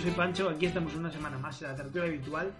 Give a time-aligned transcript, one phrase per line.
[0.00, 0.48] Soy Pancho.
[0.48, 2.50] Aquí estamos una semana más en la tertulia habitual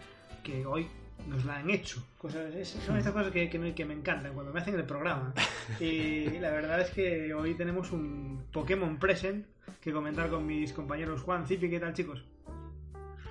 [0.45, 0.87] que hoy
[1.27, 2.05] nos la han hecho.
[2.19, 2.53] Cosas,
[2.85, 5.33] son estas cosas que, que que me encantan cuando me hacen el programa.
[5.81, 9.47] Y la verdad es que hoy tenemos un Pokémon Present
[9.81, 12.23] que comentar con mis compañeros Juan, Zipi, ¿qué tal chicos?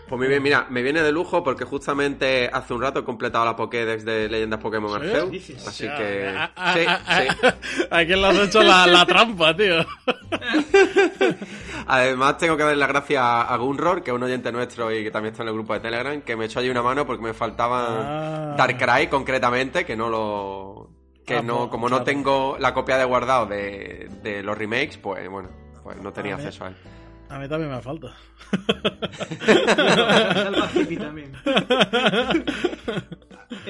[0.10, 3.46] Pues muy bien, mira, me viene de lujo porque justamente hace un rato he completado
[3.46, 4.96] la Pokédex de Leyendas Pokémon.
[4.96, 5.52] Arceus.
[5.68, 6.28] Así que.
[6.36, 7.28] a- a- Sí, a- a- sí.
[7.92, 9.76] ¿A quién le has hecho la, la trampa, tío?
[11.88, 15.12] Además, tengo que darle las gracias a Gunror, que es un oyente nuestro y que
[15.12, 17.34] también está en el grupo de Telegram, que me echó allí una mano porque me
[17.34, 17.88] faltaba
[18.52, 18.56] Ah.
[18.58, 20.90] Darkrai concretamente, que no lo.
[21.26, 22.00] Que Ah, no, pues, como claro.
[22.00, 25.50] no tengo la copia de guardado de, de los remakes, pues bueno,
[25.84, 26.76] pues no tenía Ah, acceso a él.
[27.30, 28.14] A mí también me falta.
[30.34, 31.32] Salva a Zipi también.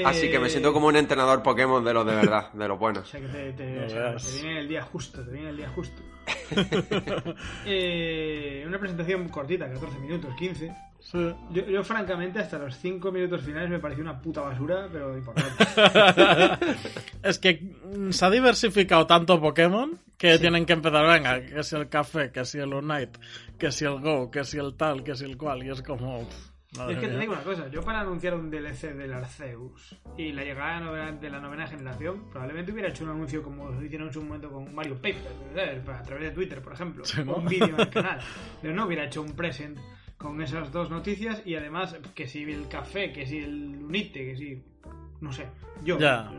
[0.05, 2.79] Así que me siento como un entrenador Pokémon de los de verdad, de los O
[2.79, 3.07] buenos.
[3.09, 4.25] sea que te, te- No o sea, veas.
[4.25, 6.01] te viene el día justo, te viene el día justo.
[7.65, 10.73] Eh, una presentación cortita, 14 minutos, 15.
[10.99, 11.17] Sí.
[11.51, 15.63] Yo, yo, francamente, hasta los 5 minutos finales me pareció una puta basura, pero importante.
[17.23, 17.53] Es que
[17.95, 22.31] mm, se ha diversificado tanto Pokémon que tienen que empezar, venga, que si el café,
[22.31, 23.19] que si el Unite,
[23.57, 26.27] que si el Go, que si el tal, que si el cual, y es como...
[26.77, 27.19] madre es que te mía.
[27.21, 31.39] digo una cosa, yo para anunciar un DLC del Arceus y la llegada de la
[31.39, 34.95] novena generación, probablemente hubiera hecho un anuncio como lo hicieron en su momento con Mario
[34.95, 35.87] Paper, ¿sabes?
[35.89, 37.31] a través de Twitter, por ejemplo, Sí, ¿no?
[37.33, 38.19] o un vídeo en el canal.
[38.61, 39.77] Pero no hubiera hecho un present
[40.19, 44.35] con esas dos noticias y además que si el café, que si el Unite, que
[44.35, 44.63] si...
[45.21, 45.47] No sé,
[45.83, 45.97] yo...
[45.97, 46.29] Ya.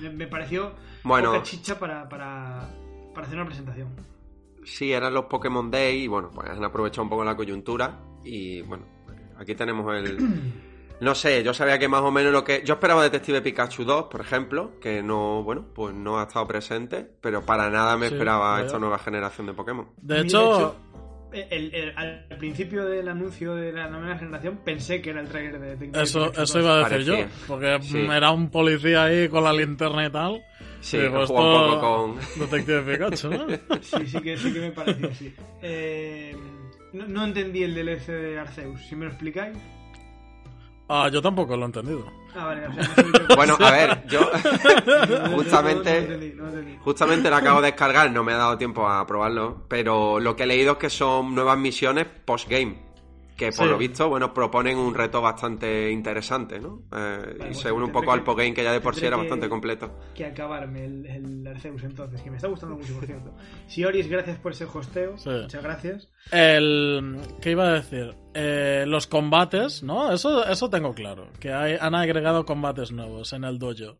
[0.00, 0.72] Me- Me pareció
[1.04, 1.30] Bueno.
[1.32, 2.68] poca chicha para, para,
[3.14, 3.88] para hacer una presentación.
[4.64, 8.60] Sí, eran los Pokémon Day y bueno, pues han aprovechado un poco la coyuntura y
[8.62, 8.84] bueno,
[9.38, 10.18] aquí tenemos el...
[11.00, 12.62] No sé, yo sabía que más o menos lo que...
[12.62, 17.08] Yo esperaba Detective Pikachu 2, por ejemplo, que no, bueno, pues no ha estado presente,
[17.22, 18.66] pero para nada me Sí, esperaba vaya.
[18.66, 19.88] esta nueva generación de Pokémon.
[19.96, 20.76] De hecho,
[21.32, 25.58] el- el- al principio del anuncio de la novena generación pensé que era el trailer
[25.60, 26.64] de Detective eso, Pikachu eso 2.
[26.64, 27.14] iba a decir yo,
[27.46, 27.98] porque Sí.
[27.98, 30.42] era un policía ahí con la linterna y tal.
[30.80, 32.16] Sí, Digo, un poco con...
[32.50, 33.46] Detective Pikachu, ¿no?
[33.82, 35.34] Sí, sí que, sí que me pareció así.
[35.62, 36.34] Eh,
[36.94, 38.80] no, no entendí el DLC de Arceus.
[38.88, 39.56] Si me lo explicáis.
[40.92, 42.04] Ah, yo tampoco lo he entendido.
[42.34, 43.26] Ah, vale, o sea, no soy yo.
[43.36, 44.20] Bueno, a ver, yo
[45.34, 46.76] justamente- No, no entendí, no entendí.
[46.82, 50.42] justamente la acabo de descargar, no me ha dado tiempo a probarlo, pero lo que
[50.42, 52.89] he leído es que son nuevas misiones post-game.
[53.40, 53.70] Que por Sí.
[53.70, 56.82] lo visto, bueno, proponen un reto bastante interesante, ¿no?
[56.94, 59.06] Eh, pues y se une un poco al que- postgame que ya de por sí
[59.06, 59.90] era que- bastante completo.
[60.14, 63.32] Que acabarme el, el Arceus entonces, que me está gustando mucho, por cierto.
[63.66, 65.16] Si Oris, gracias por ese hosteo.
[65.16, 65.30] Sí.
[65.30, 66.08] Muchas gracias.
[66.30, 67.16] El.
[67.40, 68.14] ¿Qué iba a decir?
[68.34, 70.12] Eh, los combates, ¿no?
[70.12, 71.28] Eso, eso tengo claro.
[71.40, 73.96] Que hay, han agregado combates nuevos en el dojo.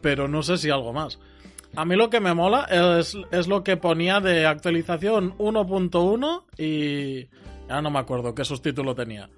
[0.00, 1.20] Pero no sé si algo más.
[1.76, 2.66] A mí lo que me mola
[2.98, 7.28] es, es lo que ponía de actualización 1.1 y.
[7.70, 9.30] Ya no me acuerdo qué subtítulo tenía.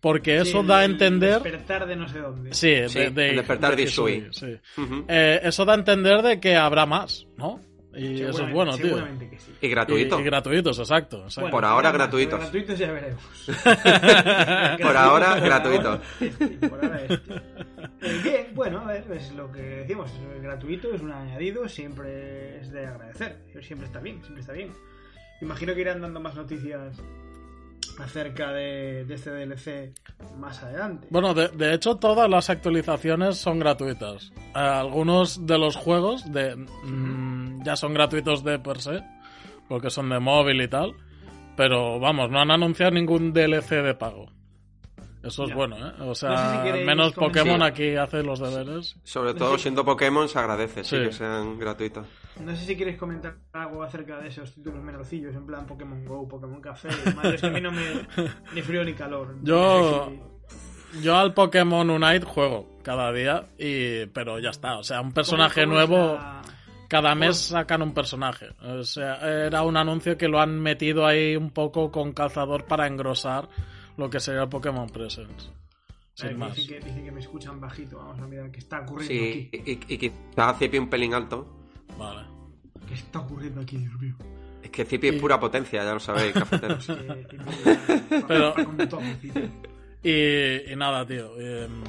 [0.00, 1.42] Porque eso Sí, da a entender.
[1.42, 2.54] Despertar de no sé dónde.
[2.54, 4.56] Sí, de, Sí, de- el despertar de Hisui, sí.
[4.78, 5.04] Ujú.
[5.08, 7.60] Eh, eso da a entender de que habrá más, ¿no?
[7.94, 9.28] Y eso es Seguramente- bueno, tío.
[9.30, 9.52] Que sí.
[9.60, 10.18] Y gratuito.
[10.18, 11.16] Y, y gratuitos, exacto.
[11.24, 11.40] exacto.
[11.42, 12.38] Bueno, Por ahora, gratuitos.
[12.40, 13.22] Gratuitos ya veremos.
[14.82, 15.88] Por ahora, gratuito.
[15.90, 18.22] ahora este, por ahora este.
[18.22, 20.10] Bien, bueno, a ver, es lo que decimos.
[20.36, 23.36] Es gratuito, es un añadido, siempre es de agradecer.
[23.62, 24.70] Siempre está bien, siempre está bien.
[25.40, 27.00] Imagino que irán dando más noticias
[27.98, 29.92] acerca de, este DLC
[30.38, 31.08] más adelante.
[31.10, 34.32] Bueno, de, hecho, todas las actualizaciones son gratuitas.
[34.36, 39.02] Eh, algunos de los juegos mm, ya son gratuitos de per se,
[39.68, 40.94] porque son de móvil y tal.
[41.56, 44.37] Pero vamos, no han anunciado ningún DLC de pago.
[45.22, 45.54] Eso es Ya.
[45.56, 45.92] bueno, ¿eh?
[46.00, 47.66] O sea, No sé si queréis menos Pokémon Sí.
[47.66, 48.96] aquí hace los deberes.
[49.02, 51.02] Sobre todo siendo Pokémon se agradece, sí, Sí.
[51.04, 52.06] que sean gratuitos.
[52.40, 56.28] No sé si quieres comentar algo acerca de esos títulos menorcillos, en plan Pokémon Go,
[56.28, 56.88] Pokémon Café.
[57.16, 57.82] Madre, es que a mí no me.
[58.54, 59.34] ni frío ni calor.
[59.42, 60.12] Yo-.
[61.02, 64.78] Yo al Pokémon Unite juego cada día, y pero ya está.
[64.78, 66.14] O sea, un personaje ¿Cómo- cómo es nuevo.
[66.14, 66.42] la-
[66.88, 68.46] Cada mes sacan un personaje.
[68.62, 69.16] O sea,
[69.46, 73.46] era un anuncio que lo han metido ahí un poco con calzador para engrosar
[73.98, 75.50] lo que sería el Pokémon Presents.
[76.14, 76.56] Sin más.
[76.56, 77.98] Dice que, dice que me escuchan bajito.
[77.98, 79.78] Vamos a mirar qué está ocurriendo Sí, aquí.
[79.88, 81.46] y, y, quizás Zipi un pelín alto.
[81.98, 82.26] Vale.
[82.88, 84.14] ¿Qué está ocurriendo aquí, Dios mío?
[84.62, 86.86] Es que Zipi es pura potencia, ya lo sabéis, cafeteros.
[88.28, 88.54] Pero-
[90.02, 91.38] y nada, tío.
[91.38, 91.82] em,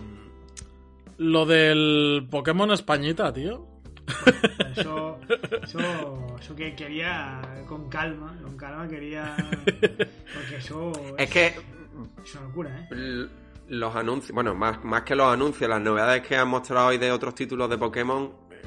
[1.18, 3.68] lo del Pokémon Españita, tío.
[4.76, 5.20] Eso,
[5.64, 9.36] eso, eso que quería con calma, con calma quería.
[9.66, 10.92] Porque eso.
[11.18, 11.54] Es que
[12.24, 12.88] Es una locura, ¿eh?
[12.92, 13.28] l-
[13.70, 17.12] los anuncios, bueno, más, más que los anuncios, las novedades que han mostrado hoy de
[17.12, 18.62] otros títulos de Pokémon, eh,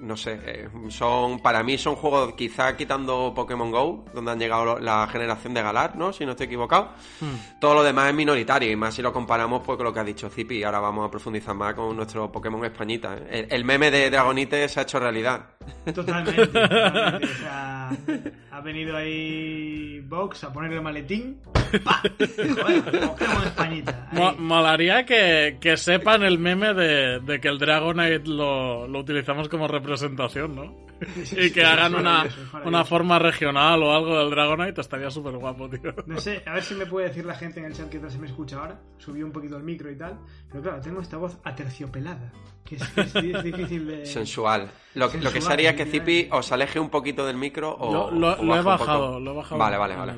[0.00, 4.78] no sé, eh, son para mí son juegos quizá quitando Pokémon Go, donde han llegado
[4.78, 6.12] la generación de Galar, ¿no?
[6.12, 6.90] Si no estoy equivocado.
[7.20, 7.60] Hmm.
[7.60, 10.04] Todo lo demás es minoritario y más si lo comparamos pues con lo que ha
[10.04, 10.62] dicho Zipi.
[10.64, 13.16] Ahora vamos a profundizar más con nuestro Pokémon Españita.
[13.16, 13.46] ¿eh?
[13.48, 15.51] El, el meme de Dragonite se ha hecho realidad.
[15.94, 16.46] Totalmente.
[16.46, 17.26] totalmente.
[17.26, 17.90] O sea,
[18.50, 21.38] ha venido ahí Vox a poner el maletín.
[21.84, 22.02] ¡Pa!
[22.18, 24.08] Joder, Pokémon Españita.
[24.12, 29.48] Mo- molaría que, que sepan el meme de, de que el Dragonite lo, lo utilizamos
[29.48, 30.82] como representación, ¿no?
[31.24, 32.26] Sí, Y que hagan una,
[32.64, 35.92] una forma regional o algo del Dragonite, estaría súper guapo, tío.
[36.06, 38.08] No sé, a ver si me puede decir la gente en el chat que tal
[38.10, 38.78] se me escucha ahora.
[38.98, 40.18] Subí un poquito el micro y tal.
[40.48, 42.30] Pero claro, tengo esta voz aterciopelada.
[42.64, 44.06] Que es, que es- es difícil de.
[44.06, 44.70] Sensual.
[44.94, 45.86] Lo, que- lo que Sensual, se haría es que.
[45.86, 47.92] Zipi os aleje un poquito del micro o.
[47.92, 49.58] Lo, lo- o lo he bajado, lo he bajado.
[49.58, 50.12] Vale, vale, vale.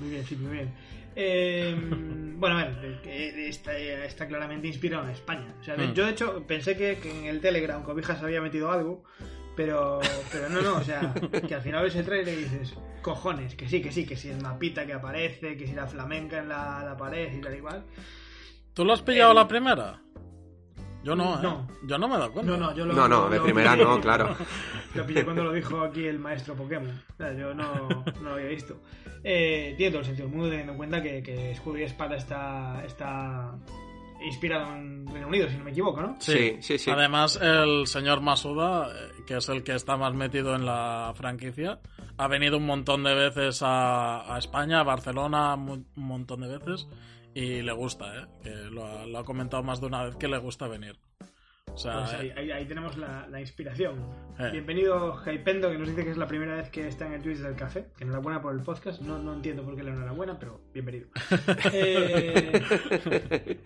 [0.00, 0.74] Muy bien, sí, muy bien.
[1.18, 1.74] Eh,
[2.36, 5.54] bueno, a ver, que está, está claramente inspirado en España.
[5.60, 5.94] O sea, Hmm.
[5.94, 9.02] yo de hecho pensé que, que en el Telegram Cobijas había metido algo,
[9.56, 10.00] pero,
[10.30, 11.14] pero no, no, o sea,
[11.48, 14.28] que al final ves el trailer y dices, cojones, que sí, que sí, que si
[14.28, 17.84] el mapita que aparece, que si la flamenca en la, la pared y tal igual.
[18.74, 20.02] ¿Tú lo has pillado la primera?
[21.06, 21.42] Yo no, ¿eh?
[21.42, 21.66] No.
[21.86, 22.52] Yo no me he dado cuenta.
[22.52, 24.34] No, no, yo lo No, no, de lo- primera no, claro.
[24.94, 26.90] Lo pillé cuando lo dijo aquí el maestro Pokémon.
[27.12, 27.64] O sea, yo no,
[28.20, 28.80] no lo había visto.
[29.22, 32.16] Eh, tiene todo el sentido del mundo teniendo en cuenta que, que Escudo y Espada
[32.16, 33.52] está, está
[34.24, 36.16] inspirado en Reino Unido, si no me equivoco, ¿no?
[36.18, 36.90] Sí, sí, sí.
[36.90, 41.78] Además, el señor Masuda, eh, que es el que está más metido en la franquicia,
[42.16, 46.48] ha venido un montón de veces a, a España, a Barcelona, mu- un montón de
[46.58, 46.88] veces,
[47.36, 48.26] y le gusta, ¿eh?
[48.42, 50.98] Que lo ha, lo ha comentado más de una vez que le gusta venir.
[51.70, 54.08] O sea, Pues ahí, ahí- ahí tenemos la, la inspiración.
[54.38, 54.48] Eh.
[54.52, 57.38] Bienvenido Hypendo, que nos dice que es la primera vez que está en el Twitch
[57.38, 57.88] del café.
[57.98, 59.02] Que enhorabuena por el podcast.
[59.02, 61.08] No, no entiendo por qué la enhorabuena, pero bienvenido.
[61.74, 63.60] Eh,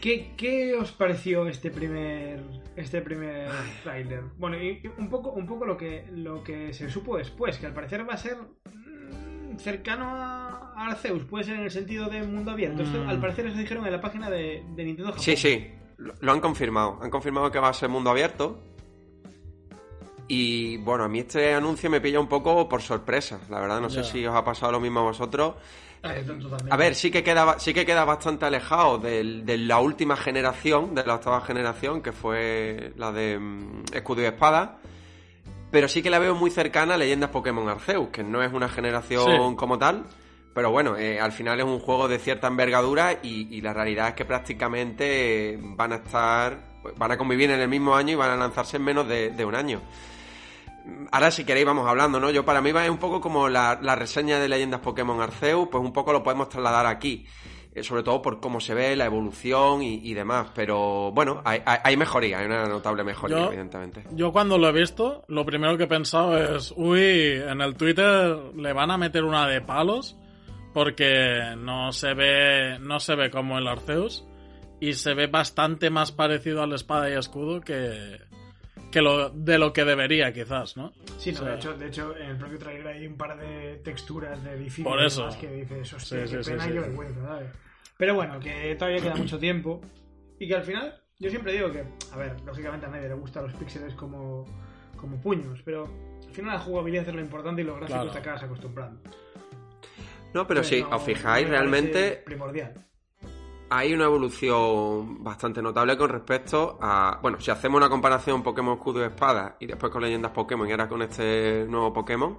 [0.00, 2.40] ¿qué, qué os pareció este primer
[2.74, 3.48] este primer
[3.84, 4.22] tráiler?
[4.38, 7.74] Bueno, y un poco, un poco lo que lo que se supo después, que al
[7.74, 8.36] parecer va a ser
[9.58, 12.82] cercano a, Arceus, puede ser en el sentido de mundo abierto.
[12.82, 13.08] Esto, Mm.
[13.08, 15.22] al parecer eso dijeron en la página de, de Nintendo Japón.
[15.24, 16.98] Sí, sí, lo, lo han confirmado.
[17.02, 18.62] Han confirmado que va a ser mundo abierto.
[20.28, 23.38] Y bueno, a mí este anuncio me pilla un poco por sorpresa.
[23.48, 24.02] La verdad, no Ya.
[24.02, 25.54] sé si os ha pasado lo mismo a vosotros.
[26.02, 26.12] Ah.
[26.70, 31.04] A ver, sí que queda, sí que queda bastante alejado de, la última generación, de
[31.04, 34.78] la octava generación, que fue la de mm, Escudo y Espada.
[35.70, 38.68] Pero sí que la veo muy cercana a Leyendas Pokémon Arceus, que no es una
[38.68, 39.56] generación Sí.
[39.56, 40.04] como tal.
[40.54, 44.08] Pero bueno, eh, al final es un juego de cierta envergadura y, y la realidad
[44.08, 46.58] es que prácticamente van a estar,
[46.96, 49.44] van a convivir en el mismo año y van a lanzarse en menos de, de
[49.44, 49.82] un año.
[51.10, 52.30] Ahora si queréis vamos hablando, ¿no?
[52.30, 55.82] Yo para mí va un poco como la, la reseña de Leyendas Pokémon Arceus, pues
[55.82, 57.26] un poco lo podemos trasladar aquí.
[57.78, 60.48] Eh, sobre todo por cómo se ve, la evolución y, y demás.
[60.54, 64.02] Pero bueno, hay, hay, hay mejoría, hay una notable mejoría, Yo- evidentemente.
[64.12, 68.34] Yo cuando lo he visto, lo primero que he pensado es, uy, en el Twitter
[68.56, 70.16] le van a meter una de palos
[70.72, 74.24] porque no se ve, no se ve como el Arceus
[74.80, 78.18] y se ve bastante más parecido al espada y escudo que,
[78.90, 80.92] que lo, de lo que debería quizás, ¿no?
[81.18, 83.38] Sí, no, O sea, de, hecho, de hecho, en el propio trailer hay un par
[83.38, 85.28] de texturas de edificios Por eso.
[85.40, 86.86] que dices, hostia, Sí, qué sí, pena sí, y qué sí.
[86.88, 87.48] vergüenza, ¿sabes?
[87.96, 89.80] Pero bueno, que todavía queda mucho tiempo
[90.38, 93.44] y que al final, yo siempre digo que, a ver, lógicamente a nadie le gustan
[93.44, 94.44] los píxeles como,
[95.00, 95.84] como puños, pero
[96.26, 98.12] al final la jugabilidad es lo importante y los gráficos Claro.
[98.12, 99.00] te acabas acostumbrando.
[100.34, 102.74] No, pero sí, no- os fijáis, realmente Primordial.
[103.70, 107.18] hay una evolución bastante notable con respecto a.
[107.22, 110.72] Bueno, si hacemos una comparación Pokémon Escudo y Espada y después con leyendas Pokémon y
[110.72, 112.36] ahora con este nuevo Pokémon,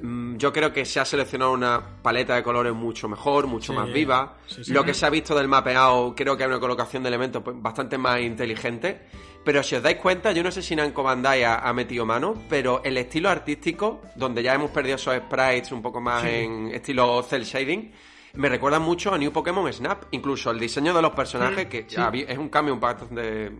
[0.00, 3.92] yo creo que se ha seleccionado una paleta de colores mucho mejor, mucho Sí, más
[3.92, 4.36] viva.
[4.46, 4.72] sí, sí.
[4.72, 7.56] Lo que se ha visto del mapeado, creo que hay una colocación de elementos pues,
[7.60, 9.02] bastante más inteligente.
[9.44, 12.34] Pero si os dais cuenta, yo no sé si Namco Bandai ha, ha metido mano,
[12.48, 17.20] pero el estilo artístico, donde ya hemos perdido esos sprites un poco más en estilo
[17.24, 17.90] cel shading,
[18.34, 20.04] me recuerda mucho a New Pokémon Snap.
[20.12, 21.86] Incluso el diseño de los personajes, Mm, que
[22.28, 23.50] es un cambio bastante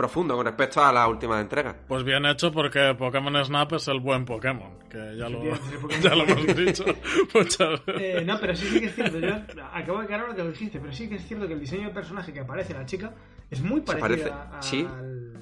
[0.00, 1.76] profundo con respecto a las últimas entregas.
[1.86, 5.80] Pues bien hecho porque Pokémon Snap es el buen Pokémon, que ya lo, Efectivamente, el
[5.80, 6.84] Pokémon ya lo hemos dicho
[7.34, 8.18] muchas veces.
[8.20, 9.18] Eh, no, pero sí, sí que es cierto.
[9.18, 9.34] Yo
[9.72, 11.84] acabo de caer ahora que lo dijiste, pero sí que es cierto que el diseño
[11.84, 13.12] del personaje que aparece, la chica,
[13.50, 14.86] es muy parecido parece, a- sí.
[14.88, 15.34] al,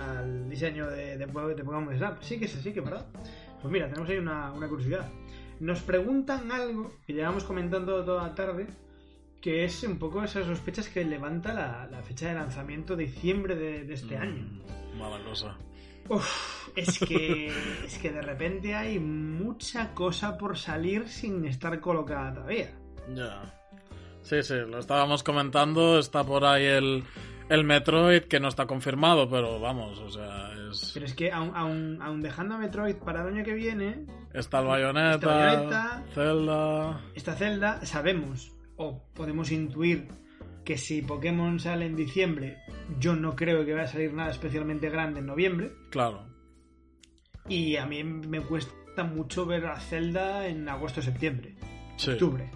[0.00, 2.20] al diseño de, de, Po- de Pokémon Snap.
[2.22, 3.06] Sí que es sí que es verdad.
[3.62, 5.06] Pues mira, tenemos ahí una, una curiosidad.
[5.60, 8.66] Nos preguntan algo que llevamos comentando toda la tarde,
[9.40, 13.54] que es un poco esas sospechas que levanta la, la fecha de lanzamiento de diciembre
[13.56, 14.44] de, de este año.
[14.94, 15.56] Mm, Mala cosa.
[16.08, 17.46] Uf, es que,
[17.84, 22.70] es que de repente hay mucha cosa por salir sin estar colocada todavía.
[23.14, 23.54] Ya.
[24.22, 25.98] Sí, sí, lo estábamos comentando.
[25.98, 27.04] Está por ahí el,
[27.48, 30.90] El Metroid, que no está confirmado, pero vamos, o sea, es...
[30.92, 34.04] Pero es que aún, aún, aún dejando a Metroid para el año que viene,
[34.34, 36.04] Está el Bayonetta, Está Bayonetta.
[36.14, 37.00] Zelda...
[37.14, 40.08] esta celda sabemos o podemos intuir
[40.64, 42.56] que si Pokémon sale en diciembre,
[42.98, 45.72] yo no creo que vaya a salir nada especialmente grande en noviembre.
[45.90, 46.26] Claro.
[47.48, 51.56] Y a mí me cuesta mucho ver a Zelda en agosto o septiembre.
[51.96, 52.12] Sí.
[52.12, 52.50] Octubre.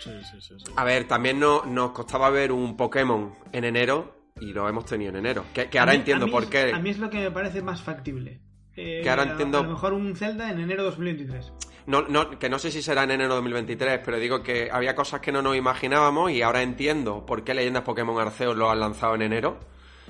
[0.00, 0.72] Sí, sí, sí, sí.
[0.76, 5.10] A ver, también no, nos costaba ver un Pokémon en enero y lo hemos tenido
[5.10, 5.44] en enero.
[5.54, 6.72] Que, que ahora mí- entiendo por es- qué.
[6.74, 8.40] A mí es lo que me parece más factible.
[8.76, 11.50] Eh, Que ahora a- entiendo- A lo mejor un Zelda en enero 2023.
[11.86, 14.96] No, no, que no sé si será en enero de 2023, pero digo que había
[14.96, 18.80] cosas que no nos imaginábamos y ahora entiendo por qué Leyendas Pokémon Arceus lo han
[18.80, 19.58] lanzado en enero.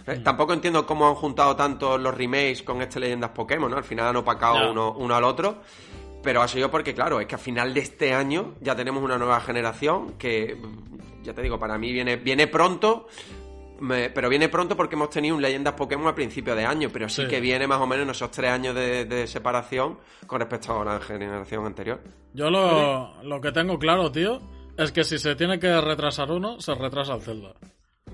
[0.06, 3.76] Eh, Tampoco entiendo cómo han juntado tanto los remakes con este Leyendas Pokémon, ¿no?
[3.76, 5.58] Al final han opacado uno, uno al otro.
[6.22, 9.18] Pero ha sido porque, claro, es que a final de este año ya tenemos una
[9.18, 13.06] nueva generación que, mm, ya te digo, para mí viene, viene pronto,
[13.80, 17.08] me- pero viene pronto porque hemos tenido un Leyendas Pokémon a principio de año, pero
[17.08, 17.28] sí, Sí.
[17.28, 20.84] que viene más o menos en esos tres años de, de separación con respecto a
[20.84, 22.00] la generación anterior.
[22.34, 24.40] Yo lo, lo que tengo claro, tío,
[24.76, 27.52] es que si se tiene que retrasar uno, se retrasa el Zelda.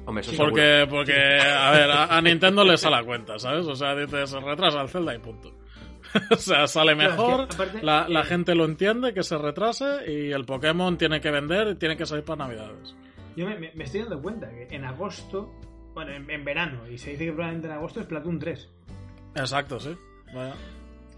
[0.05, 0.51] Hombre, eso seguro.
[0.51, 3.67] Porque, porque a ver, a, a Nintendo le sale a cuenta, ¿sabes?
[3.67, 5.53] O sea, dice, se retrasa el Zelda y punto.
[6.31, 9.23] o sea, sale Claro, es que, mejor, aparte, la, la eh, gente lo entiende, que
[9.23, 12.95] se retrase y el Pokémon tiene que vender y tiene que salir para Navidades.
[13.37, 15.53] Yo me, estoy dando cuenta que en agosto,
[15.95, 18.69] bueno, en, en verano, y se dice que probablemente en agosto es Platoon 3.
[19.37, 19.97] Exacto, sí.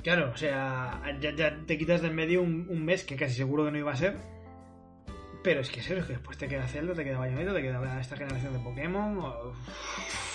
[0.03, 3.65] Claro, o sea, ya, ya te quitas del medio un, un mes que casi seguro
[3.65, 4.17] que no iba a ser.
[5.43, 8.01] Pero es que es eso, que después te queda Zelda, te queda Bayonetta, te queda
[8.01, 9.19] esta generación de Pokémon.
[9.19, 9.53] o-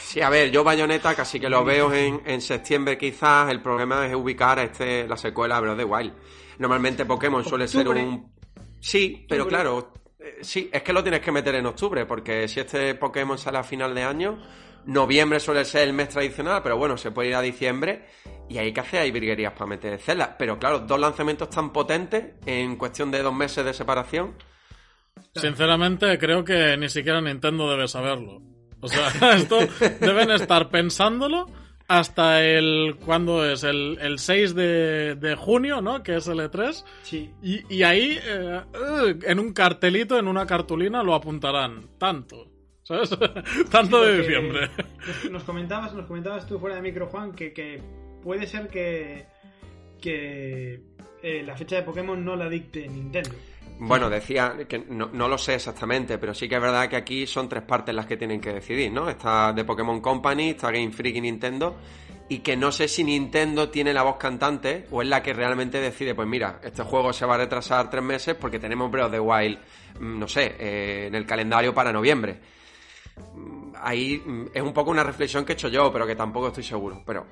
[0.04, 3.50] Sí, a ver, yo Bayonetta casi que lo veo en, en septiembre quizás.
[3.52, 6.14] El problema es ubicar a este, la secuela de of the Wild.
[6.60, 8.32] Normalmente Pokémon suele ser un...
[8.80, 9.94] Sí, pero claro,
[10.42, 13.64] sí, es que lo tienes que meter en octubre, porque si este Pokémon sale a
[13.64, 14.42] final de año,
[14.86, 18.06] noviembre suele ser el mes tradicional, pero bueno, se puede ir a diciembre
[18.50, 20.36] y hay que hacer ahí virguerías para meter Zelda.
[20.38, 24.36] Pero claro, dos lanzamientos tan potentes en cuestión de dos meses de separación.
[25.36, 28.42] Sinceramente, creo que ni siquiera Nintendo debe saberlo.
[28.82, 29.60] O sea, esto
[30.00, 31.46] deben estar pensándolo
[31.90, 32.96] hasta el.
[33.04, 33.64] ¿Cuándo es?
[33.64, 36.02] El, el 6 de, de junio, ¿no?
[36.04, 36.86] Que es el E3.
[37.02, 37.32] Sí.
[37.42, 38.62] Y, y ahí, eh,
[39.24, 41.88] en un cartelito, en una cartulina, lo apuntarán.
[41.98, 42.48] Tanto.
[42.84, 43.10] ¿Sabes?
[43.72, 44.70] Tanto de diciembre.
[45.06, 47.82] Nos, nos comentabas, nos comentabas tú fuera de micro, Juan, que, que
[48.24, 49.26] puede ser que,
[50.00, 50.82] que
[51.24, 53.32] eh, la fecha de Pokémon no la dicte Nintendo.
[53.80, 57.26] Bueno, decía que no, no lo sé exactamente, pero sí que es verdad que aquí
[57.26, 59.10] son tres partes las que tienen que decidir, ¿no?
[59.10, 61.78] Está de Pokémon Company, está Game Freak y Nintendo,
[62.28, 65.80] y que no sé si Nintendo tiene la voz cantante o es la que realmente
[65.80, 69.12] decide, pues mira, este juego se va a retrasar tres meses porque tenemos Breath of
[69.14, 69.60] the Wild,
[70.00, 72.38] mm, no sé, eh, en el calendario para noviembre.
[73.36, 76.48] Mm, Ahí mm, es un poco una reflexión que he hecho yo, pero que tampoco
[76.50, 77.02] estoy seguro.
[77.06, 77.28] Pero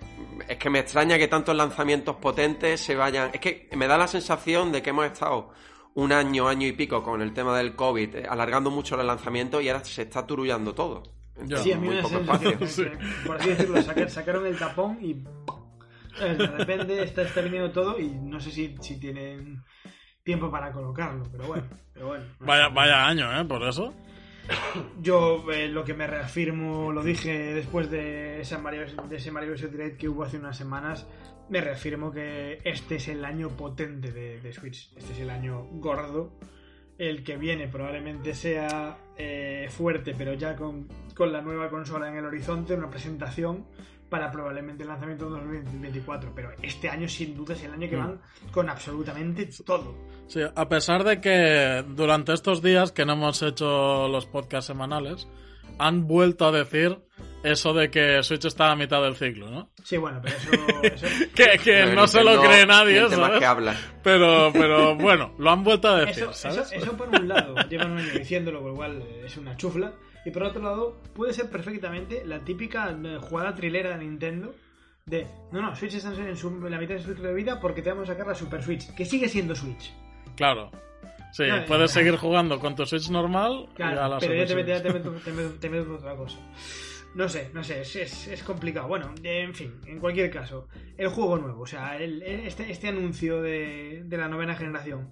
[0.47, 3.31] es que me extraña que tantos lanzamientos potentes se vayan.
[3.33, 5.49] Es que me da la sensación de que hemos estado
[5.97, 9.63] un año, año y pico con el tema del COVID, eh, alargando mucho los lanzamientos
[9.63, 11.01] y ahora se está turullando todo.
[11.63, 12.57] Sí, a mí me poco espacio.
[13.25, 15.23] por así decirlo, saca- sacaron el tapón y
[16.15, 16.37] ¿sabes?
[16.37, 19.63] de repente está, está viniendo todo y no sé si, si tienen
[20.23, 21.63] tiempo para colocarlo, pero bueno,
[21.93, 22.25] pero bueno.
[22.39, 23.43] no Vaya, vaya año, ¿eh?
[23.45, 23.93] Por eso.
[25.01, 29.49] Yo eh, lo que me reafirmo, lo dije después de, esa Mario, de ese Mario
[29.49, 29.71] Bros.
[29.71, 31.07] Direct que hubo hace unas semanas,
[31.49, 35.65] me reafirmo que este es el año potente de, de Switch, este es el año
[35.73, 36.31] gordo.
[36.97, 42.17] El que viene probablemente sea eh, fuerte, pero ya con, con la nueva consola en
[42.17, 43.67] el horizonte, una presentación
[44.09, 46.31] para probablemente el lanzamiento de 2024.
[46.33, 47.99] Pero este año sin duda es el año que Mm.
[47.99, 49.93] van con absolutamente todo.
[50.25, 55.27] Sí, a pesar de que durante estos días que no hemos hecho los podcasts semanales,
[55.77, 56.97] han vuelto a decir
[57.51, 59.69] eso de que Switch está a mitad del ciclo, ¿no?
[59.83, 60.51] Sí, bueno, pero eso...
[60.83, 61.07] eso
[61.63, 63.39] Que, no se lo cree nadie, ¿sabes?
[63.39, 63.75] que habla.
[64.03, 66.71] Pero, pero bueno, lo han vuelto a decir, Eso, ¿sabes?
[66.71, 69.55] eso, eso por un lado, llevan un año diciéndolo, con lo cual eh, es una
[69.57, 69.93] chufla.
[70.25, 74.53] Y por otro lado, puede ser perfectamente la típica eh, jugada trilera de Nintendo
[75.05, 77.59] de, no, no, Switch está en, su- en la mitad de su ciclo de vida
[77.61, 79.93] porque te vamos a sacar la Super Switch, que sigue siendo Switch.
[80.35, 80.69] Claro.
[81.31, 81.87] Sí, puedes claro.
[81.87, 84.79] seguir jugando con tu Switch normal y a la pero ya te, Super meto- ya
[84.79, 84.83] Switch.
[84.83, 86.37] te, meto, te, meto, te meto otra cosa.
[87.15, 88.87] No sé, no sé, es, es, es complicado.
[88.87, 93.41] Bueno, en fin, en cualquier caso, el juego nuevo, o sea, el- este, este anuncio
[93.41, 95.09] de, de la novena generación,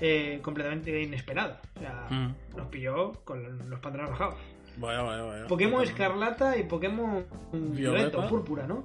[0.00, 1.58] eh, completamente inesperado.
[1.76, 2.34] O sea, Mm.
[2.56, 4.36] nos pilló con los pantalones bajados.
[4.78, 5.46] Vaya, vaya, vaya.
[5.46, 7.80] Pokémon Escarlata y Pokémon Violeta.
[7.80, 8.84] Violeta o Púrpura, ¿no?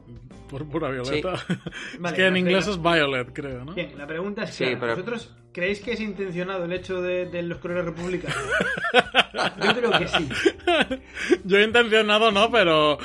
[0.49, 1.33] Púrpura violeta.
[1.99, 3.73] Vale, es que en inglés es violet, creo, ¿no?
[3.73, 4.79] Bien, la pregunta es Sí, clara.
[4.79, 8.37] pero- ¿Vosotros creéis que es intencionado el hecho de, de los colores republicanos?
[9.63, 10.29] Yo creo que sí.
[11.43, 12.97] Yo he intencionado no, pero.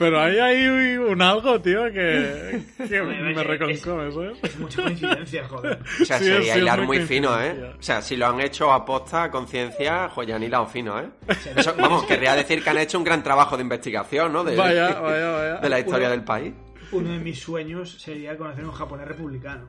[0.00, 0.66] Pero ahí hay
[0.96, 4.38] un algo, tío, que, me reconcome, ¿sabes?
[4.42, 5.78] Es mucha coincidencia, joder.
[6.00, 7.38] O sea, Sí, sería sí, hilar muy fino.
[7.40, 7.74] ¿eh?
[7.78, 11.04] O sea, si lo han hecho a posta, a conciencia, joya, han hilado fino, ¿eh?
[11.56, 14.42] Eso, vamos, querría decir que han hecho un gran trabajo de investigación, ¿no?
[14.42, 15.56] De, Vaya, vaya, vaya.
[15.58, 16.54] de la historia Uno- del país.
[16.92, 19.68] Uno de mis sueños sería conocer un japonés republicano.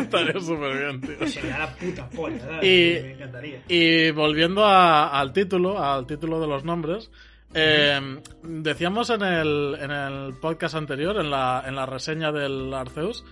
[0.00, 1.26] Estaría súper bien, tío.
[1.28, 2.64] Sería la puta polla, ¿sabes?
[2.64, 3.62] Y- Me encantaría.
[3.68, 7.10] Y volviendo a- al título, al título de los nombres,
[7.54, 13.24] eh, decíamos en el, en el podcast anterior, en la, en la reseña del Arceus,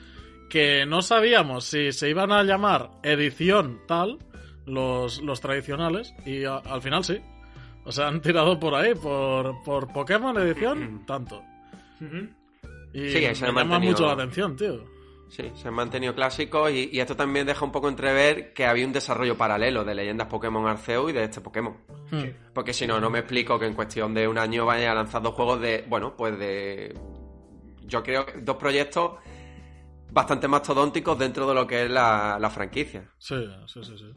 [0.51, 4.19] que no sabíamos si se iban a llamar edición tal,
[4.67, 7.19] los, los tradicionales, y a- al final sí.
[7.85, 11.43] O sea, han tirado por ahí, por, por Pokémon edición, tanto.
[12.93, 14.85] Y Sí, me llama mantenido- mucho la atención, tío.
[15.29, 18.87] Sí, se han mantenido clásicos y, y esto también deja un poco entrever que había
[18.87, 21.77] un desarrollo paralelo de leyendas Pokémon Arceus y de este Pokémon.
[22.11, 22.21] Hmm.
[22.21, 22.33] Sí.
[22.55, 25.23] Porque si no, no me explico que en cuestión de un año vaya a lanzar
[25.23, 26.95] dos juegos de, bueno, pues de...
[27.87, 29.13] Yo creo que dos proyectos
[30.11, 33.11] bastante mastodónticos dentro de lo que es la, la franquicia.
[33.19, 34.13] Sí, sí, sí, sí.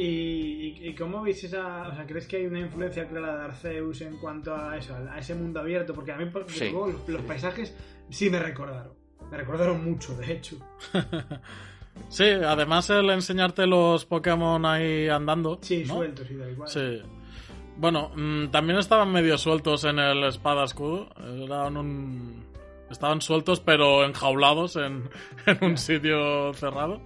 [0.00, 1.88] ¿Y, cómo veis esa.?
[1.88, 5.18] O sea, ¿crees que hay una influencia clara de Arceus en cuanto a eso, a
[5.18, 5.92] ese mundo abierto?
[5.92, 6.70] Porque a mí, por Sí.
[6.70, 7.76] los, los paisajes
[8.08, 8.97] sí me recordaron.
[9.30, 10.56] Me recordaron mucho, de hecho.
[12.08, 15.58] Sí, además el enseñarte los Pokémon ahí andando.
[15.60, 15.96] Sí, ¿no?
[15.96, 16.68] sueltos y da igual.
[16.68, 17.02] Sí.
[17.76, 21.08] Bueno, mm, también estaban medio sueltos en el espada escudo.
[21.44, 22.46] Eran un...
[22.90, 25.10] Estaban sueltos pero enjaulados en,
[25.46, 27.02] en un sitio cerrado.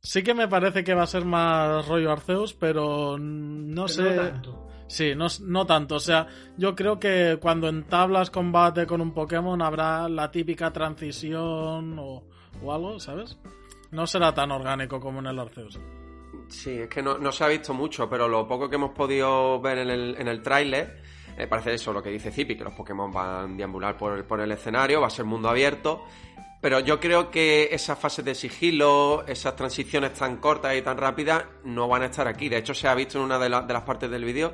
[0.00, 4.02] Sí que me parece que va a ser más rollo Arceus, pero no Pero sé...
[4.02, 4.68] no tanto.
[4.92, 5.94] Sí, no, no tanto.
[5.94, 6.26] O sea,
[6.58, 12.24] yo creo que cuando entablas combate con un Pokémon habrá la típica transición o,
[12.70, 13.38] algo, ¿sabes?
[13.90, 15.80] No será tan orgánico como en el Arceus.
[16.48, 19.58] Sí, es que no, no se ha visto mucho, pero lo poco que hemos podido
[19.62, 21.00] ver en el, en el tráiler,
[21.38, 24.24] eh, parece eso lo que dice Zipi, que los Pokémon van a deambular por el,
[24.26, 26.04] por el escenario, va a ser mundo abierto.
[26.60, 31.44] Pero yo creo que esas fases de sigilo, esas transiciones tan cortas y tan rápidas,
[31.64, 32.50] no van a estar aquí.
[32.50, 34.52] De hecho, se ha visto en una de, la- de las partes del vídeo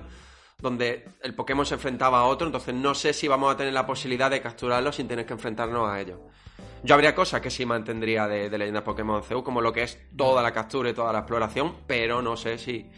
[0.60, 3.86] donde el Pokémon se enfrentaba a otro, entonces no sé si vamos a tener la
[3.86, 6.18] posibilidad de capturarlo sin tener que enfrentarnos a ellos.
[6.82, 10.08] Yo habría cosas que sí mantendría de, de Leyenda Pokémon CU, como lo que es
[10.16, 12.90] toda la captura y toda la exploración, pero no sé si,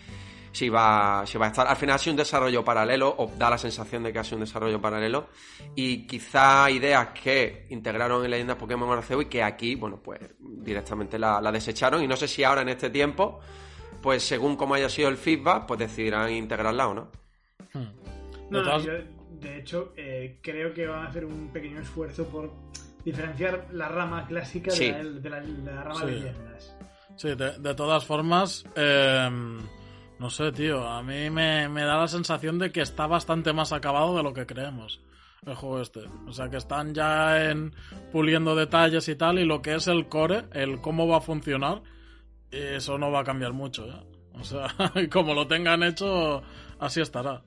[0.52, 1.66] si, va, si va a estar.
[1.66, 4.38] Al final ha sido un desarrollo paralelo, o da la sensación de que ha sido
[4.38, 5.28] un desarrollo paralelo,
[5.74, 11.18] y quizá ideas que integraron en Leyendas Pokémon Arceus y que aquí, bueno, pues directamente
[11.18, 13.40] la, la desecharon, y no sé si ahora en este tiempo,
[14.00, 17.20] pues según cómo haya sido el feedback, pues decidirán integrarla o no.
[17.72, 17.84] Hmm.
[18.50, 18.92] No, yo,
[19.40, 22.52] de hecho, eh, creo que van a hacer un pequeño esfuerzo por
[23.04, 24.90] diferenciar la rama clásica Sí.
[24.90, 26.06] de, la, de la- de la rama Sí.
[26.06, 26.76] de leyendas.
[27.16, 29.28] Sí, de, de todas formas, eh,
[30.18, 33.72] no sé, tío, a mí me, me da la sensación de que está bastante más
[33.72, 35.00] acabado de lo que creemos
[35.46, 36.00] el juego este.
[36.26, 37.72] O sea, que están ya en
[38.12, 41.82] puliendo detalles y tal, y lo que es el core, el cómo va a funcionar,
[42.50, 44.02] eso no va a cambiar mucho, ¿eh?
[44.34, 44.66] O sea,
[45.12, 46.42] como lo tengan hecho,
[46.80, 47.42] así estará.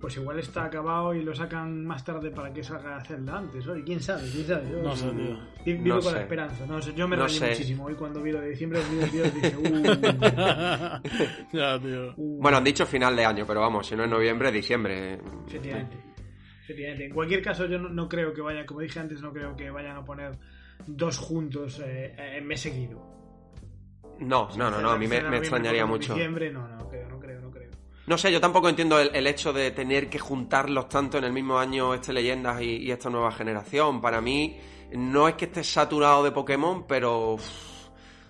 [0.00, 3.76] Pues igual está acabado y lo sacan más tarde para que salga Zelda antes, ¿no?
[3.76, 4.70] Y quién sabe, quién sabe.
[4.70, 5.38] Yo No sé, tío.
[5.66, 6.66] vi- vivo No con la esperanza.
[6.66, 7.48] No sé, yo me No rayé sé.
[7.50, 7.84] muchísimo.
[7.84, 9.82] Hoy cuando vi lo de diciembre de 2022 dije, uh,
[11.52, 12.14] ya, tío.
[12.16, 12.40] uh.
[12.40, 15.18] Bueno, han dicho final de año, pero vamos, si no es noviembre, diciembre.
[15.46, 15.96] Efectivamente.
[16.62, 17.04] Efectivamente.
[17.06, 19.70] En cualquier caso, yo no, no creo que vayan, como dije antes, no creo que
[19.70, 20.38] vayan a poner
[20.86, 23.06] dos juntos eh, en mes seguido.
[24.20, 26.14] No, no, no, no, a mí me, me extrañaría mucho.
[26.14, 26.79] Diciembre, no, no.
[28.10, 31.32] No sé, yo tampoco entiendo el, el hecho de tener que juntarlos tanto en el
[31.32, 34.00] mismo año, este Leyendas y, y esta nueva generación.
[34.00, 34.58] Para mí,
[34.92, 37.44] no es que esté saturado de Pokémon, pero uff,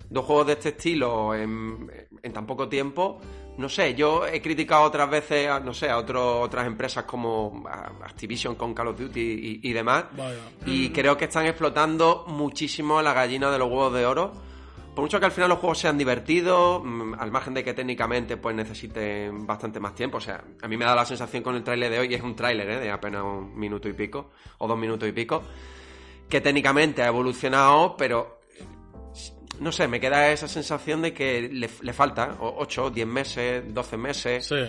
[0.07, 1.91] dos juegos de este estilo en,
[2.21, 3.19] en tan poco tiempo,
[3.57, 7.63] no sé, yo he criticado otras veces, a, no sé, a otro- otras empresas como
[8.03, 10.37] Activision con Call of Duty y, y demás, Vaya.
[10.65, 14.31] y creo que están explotando muchísimo a la gallina de los huevos de oro.
[14.95, 18.35] Por mucho que al final los juegos sean divertidos, mm, al margen de que técnicamente
[18.37, 20.17] pues necesiten bastante más tiempo.
[20.17, 22.21] O sea, a mí me da la sensación con el tráiler de hoy, y es
[22.21, 22.79] un tráiler ¿eh?
[22.79, 25.43] de apenas un minuto y pico, o dos minutos y pico,
[26.29, 28.41] que técnicamente ha evolucionado, pero
[29.59, 33.97] no sé, me queda esa sensación de que le, le falta 8, 10 meses, 12
[33.97, 34.45] meses.
[34.47, 34.65] Sí.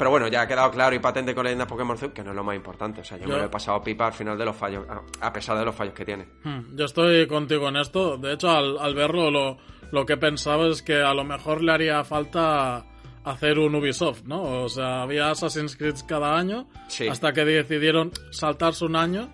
[0.00, 2.36] Pero bueno, ya ha quedado claro y patente con Leyendas Pokémon Zoo que no es
[2.36, 3.02] lo más importante.
[3.02, 4.86] O sea, yo, Yo- me lo he pasado pipa al final de los fallos,
[5.20, 6.26] a- pesar de los fallos que tiene.
[6.42, 8.16] Hmm, Yo estoy contigo en esto.
[8.16, 9.58] De hecho, al, al verlo, lo,
[9.92, 12.86] lo que he pensado es que a lo mejor le haría falta
[13.24, 14.62] hacer un Ubisoft, ¿no?
[14.62, 17.06] O sea, había Assassin's Creed cada año Sí.
[17.06, 19.30] hasta que decidieron saltarse un año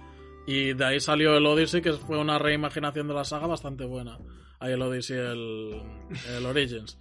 [0.49, 4.19] y de ahí salió el Odyssey, que fue una reimaginación de la saga bastante buena.
[4.59, 5.81] Ahí el Odyssey, el,
[6.37, 6.99] el Origins.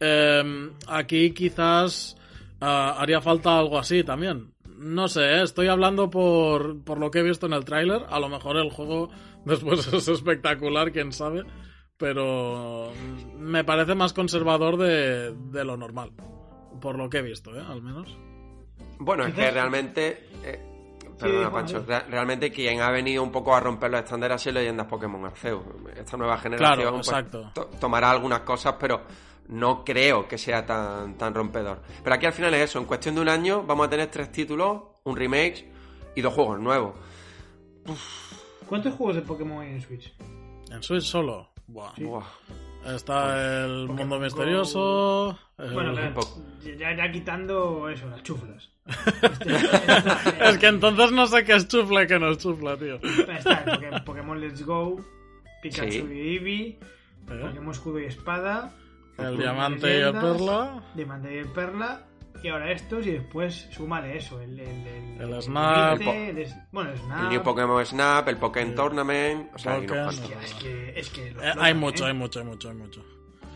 [0.00, 2.16] Eh, aquí quizás
[2.64, 4.52] ah, haría falta algo así también.
[4.76, 5.42] No sé, ¿eh?
[5.42, 8.02] estoy hablando por, por lo que he visto en el tráiler.
[8.10, 9.08] A lo mejor el juego
[9.44, 11.44] después es espectacular, quién sabe.
[11.96, 12.90] Pero
[13.38, 16.10] me parece más conservador de, de lo normal.
[16.80, 17.62] Por lo que he visto, ¿eh?
[17.66, 18.08] Al menos.
[18.98, 20.28] Bueno, es que realmente.
[20.42, 20.60] eh,
[21.18, 21.84] perdona, Juan, Pancho.
[21.86, 25.62] re- realmente quien ha venido un poco a romper los estándares sido Leyendas Pokémon Arceus.
[25.96, 29.02] Esta nueva generación Claro, pues, to- tomará algunas cosas, pero
[29.48, 31.82] no creo que sea tan, tan rompedor.
[32.02, 32.78] Pero aquí al final es eso.
[32.78, 35.70] En cuestión de un año vamos a tener tres títulos, un remake
[36.14, 36.94] y dos juegos nuevos.
[38.68, 40.12] ¿Cuántos juegos de Pokémon hay en Switch?
[40.70, 41.50] En Switch solo.
[41.66, 41.94] Buah.
[41.96, 42.04] Sí.
[42.04, 42.24] Buah.
[42.94, 44.22] Está el Pokémon mundo Go.
[44.22, 45.38] misterioso.
[45.58, 46.20] el- Bueno, pero
[46.78, 48.70] ya, ya quitando eso, las chuflas.
[50.40, 52.96] Es que entonces no sé qué es chufla y qué no es chufla, tío.
[52.96, 54.96] Está el Pokémon Let's Go,
[55.62, 55.98] Pikachu Sí.
[56.12, 56.78] y Eevee, ¿Eh?
[57.26, 58.74] Pokémon Escudo y Espada,
[59.18, 60.82] El diamante y el perla.
[60.94, 62.04] Diamante y el Perla,
[62.42, 64.58] y ahora estos, y después súmale eso, el...
[64.58, 66.00] El, El Snap.
[66.00, 67.22] Elite, el bueno, el Snap...
[67.22, 68.74] El New Pokémon Snap, el Pokémon.
[68.74, 69.54] Tournament.
[69.54, 70.30] O sea, hay unos cuantos.
[70.44, 70.98] Es que...
[70.98, 72.08] Es que lo Eh, hay mucho, ¿eh?
[72.08, 73.04] hay mucho, hay mucho, hay mucho.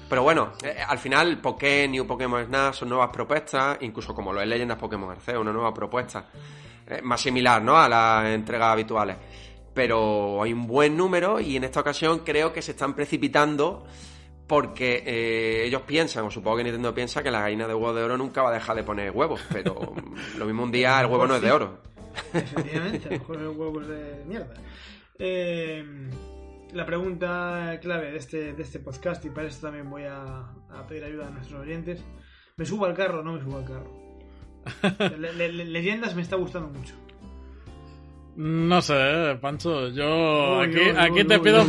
[0.09, 4.41] Pero bueno, eh, al final Pokémon, New Pokémon Snap son nuevas propuestas, incluso como lo
[4.41, 6.25] es Leyendas Pokémon Arceus, una nueva propuesta.
[6.89, 7.77] eh, más similar, ¿no?
[7.77, 9.17] A las entregas habituales.
[9.75, 13.87] Pero hay un buen número y en esta ocasión creo que se están precipitando
[14.49, 18.03] porque eh, ellos piensan, o supongo que Nintendo piensa, que la gallina de huevo de
[18.03, 19.41] oro nunca va a dejar de poner huevos.
[19.53, 19.77] Pero
[20.39, 21.79] lo mismo un día el huevo no es de oro.
[22.33, 24.55] Efectivamente, a lo mejor son huevos de mierda.
[25.19, 25.85] Eh,
[26.73, 30.87] la pregunta clave de este, de este podcast, y para eso también voy a, a
[30.89, 32.03] pedir ayuda a nuestros oyentes.
[32.57, 34.09] ¿Me subo al carro o no me subo al carro?
[35.19, 36.95] Le- le- le- leyendas me está gustando mucho.
[38.41, 41.67] No sé, Pancho, yo aquí, aquí te pido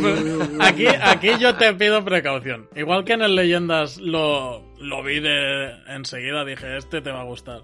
[0.60, 2.68] aquí, aquí yo te pido precaución.
[2.76, 7.24] Igual que en el Leyendas lo, lo vi de enseguida, dije, este te va a
[7.24, 7.62] gustar.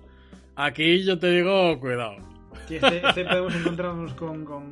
[0.56, 2.16] Aquí yo te digo, cuidado.
[2.66, 4.62] Que este, este podemos encontrarnos con, con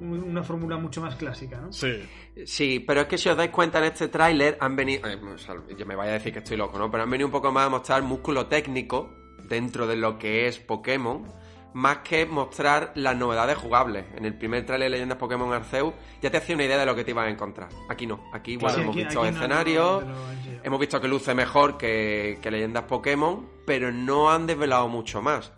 [0.00, 1.72] un- una fórmula mucho más clásica, ¿no?
[1.72, 2.04] Sí.
[2.46, 5.38] Sí, pero es que si os dais cuenta en este tráiler han venido, eh, o
[5.38, 6.88] sea, yo me vaya a decir que estoy loco, ¿no?
[6.88, 9.10] Pero han venido un poco más a mostrar músculo técnico
[9.48, 11.24] dentro de lo que es Pokémon,
[11.74, 14.06] más que mostrar las novedades jugables.
[14.16, 16.94] En el primer tráiler de Leyendas Pokémon Arceus ya te hacía una idea de lo
[16.94, 17.68] que te ibas a encontrar.
[17.88, 20.14] Aquí no, aquí bueno, Sí, hemos aquí- visto aquí no- escenarios, no
[20.62, 25.52] hemos visto que luce mejor que, que Leyendas Pokémon, pero no han desvelado mucho más.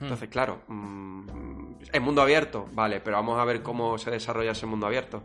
[0.00, 4.64] Entonces, claro, mm, es mundo abierto, vale, pero vamos a ver cómo se desarrolla ese
[4.66, 5.22] mundo abierto.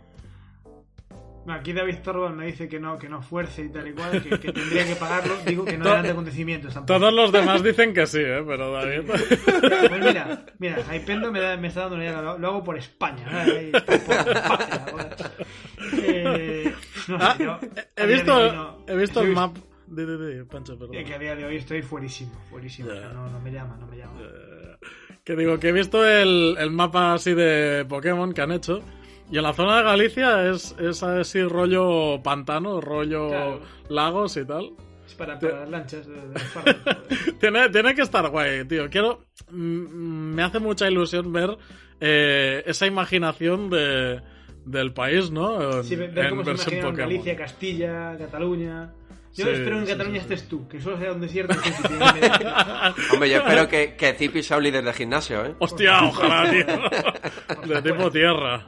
[1.48, 4.40] Aquí David Torvald me dice que no, que no fuerce y tal y cual, que,
[4.40, 5.36] que tendría que pagarlo.
[5.46, 7.00] Digo que no eran de acontecimientos tampoco.
[7.00, 8.44] Todos los demás dicen que sí, ¿eh?
[8.46, 9.02] Pero David...
[9.88, 12.78] Pues mira, mira, Hypendo me, da- me está dando una idea, lo, lo hago por
[12.78, 13.26] España.
[13.32, 13.38] ¿no?
[13.40, 15.16] Ahí, por España, joder.
[16.04, 16.74] Eh,
[17.08, 17.60] no Ah, yo,
[17.96, 18.40] he visto,
[18.86, 19.56] de he visto el map...
[19.88, 20.96] Di, di, Pancho, perdón.
[21.06, 22.90] Que a día de hoy estoy fuerísimo, fuerísimo.
[22.92, 24.20] No, no me llama, no me llama.
[25.24, 28.82] Que digo, que he visto el, el mapa así de Pokémon que han hecho.
[29.32, 33.60] Y en la zona de Galicia es, es así rollo pantano, rollo Claro.
[33.90, 34.72] lagos y tal.
[35.08, 37.32] Es para, para las lanchas de, de.
[37.40, 38.90] Tiene, tiene que estar guay, tío.
[38.90, 39.26] Quiero.
[39.52, 41.58] mm, Me hace mucha ilusión ver
[42.00, 44.22] eh, esa imaginación de,
[44.66, 45.78] del país, ¿no?
[45.80, 46.96] En, Sí, ver en cómo se versión imaginan Pokémon.
[47.10, 48.94] Galicia, Castilla, Cataluña.
[49.34, 50.34] Yo Sí, espero que en sí, Cataluña sí, sí.
[50.34, 51.54] estés tú, que solo sea un desierto.
[53.14, 55.56] Hombre, yo espero que, que Zipi sea un líder de gimnasio, ¿eh?
[55.60, 56.66] Hostia, ojalá, tío.
[57.76, 58.66] De tipo tierra.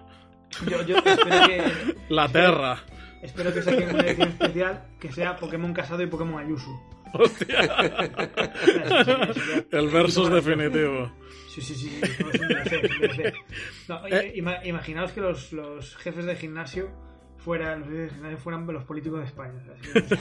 [0.69, 2.79] Yo, yo espero que, La Terra.
[3.21, 6.69] espero que saquen una edición especial que sea Pokémon Casado y Pokémon Ayuso.
[7.13, 7.61] Hostia.
[9.71, 11.11] El versus definitivo.
[11.53, 12.01] Sí, sí, sí,
[13.87, 14.01] no,
[14.63, 16.91] imaginaos que los, los jefes de gimnasio
[17.47, 19.53] fueran, los gimnasio fueran los políticos de España.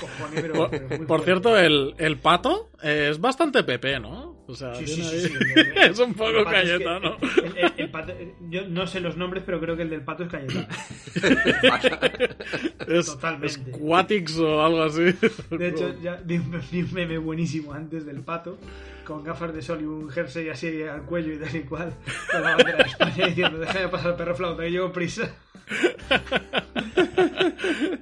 [0.00, 4.36] Cojones, pero- Por, pero por cierto, el, el pato eh, es bastante PP, ¿no?
[4.46, 5.32] O sea, Sí, sí, sí,
[5.82, 7.16] es un poco pato es que- Cayetano.
[7.44, 8.14] el- el- el pato-
[8.48, 10.68] yo no sé los nombres, pero creo que el del pato es Cayetano.
[12.86, 13.46] Es, Totalmente.
[13.46, 15.02] es Quatix o algo así.
[15.50, 18.58] De hecho, ya un, vi un meme buenísimo antes del pato,
[19.06, 21.94] con gafas de sol y un jersey así al cuello y tal y cual,
[22.30, 25.34] con la bandera de España diciendo, déjame pasar el perro flauta, que llevo prisa.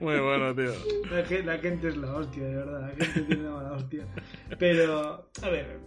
[0.01, 0.73] Muy bueno, tío.
[1.11, 4.05] La, ge- la gente es la hostia, de verdad, la gente tiene una mala hostia.
[4.59, 5.79] Pero, a ver,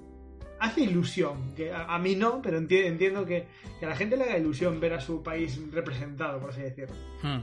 [0.60, 3.48] hace ilusión, que a, a mí no, pero enti- entiendo que,
[3.80, 6.96] que a la gente le haga ilusión ver a su país representado, por así decirlo.
[7.22, 7.42] Hmm.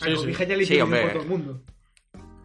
[0.00, 0.32] A Sí, sí.
[0.46, 1.62] Ya le Sí, todo el mundo.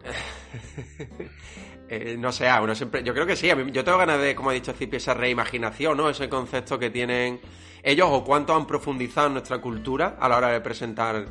[1.88, 3.02] eh, no sé, a uno siempre.
[3.02, 3.50] Yo creo que sí.
[3.50, 6.10] A mí, yo tengo ganas de, como ha dicho Cipi, esa reimaginación, ¿no?
[6.10, 7.40] Ese concepto que tienen
[7.82, 11.26] ellos o cuánto han profundizado en nuestra cultura a la hora de presentar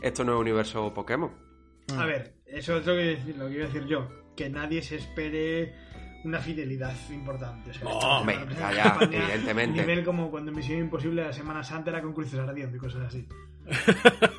[0.00, 1.32] este nuevo universo Pokémon.
[1.96, 4.08] A ver, eso es lo que, lo que iba a decir yo.
[4.36, 5.74] Que nadie se espere
[6.24, 7.70] una fidelidad importante.
[7.70, 9.80] O sea, ya, ya, España, evidentemente.
[9.80, 13.02] Nivel como cuando en Misión Imposible la Semana Santa era con cruces ardiendo y cosas
[13.06, 13.26] así.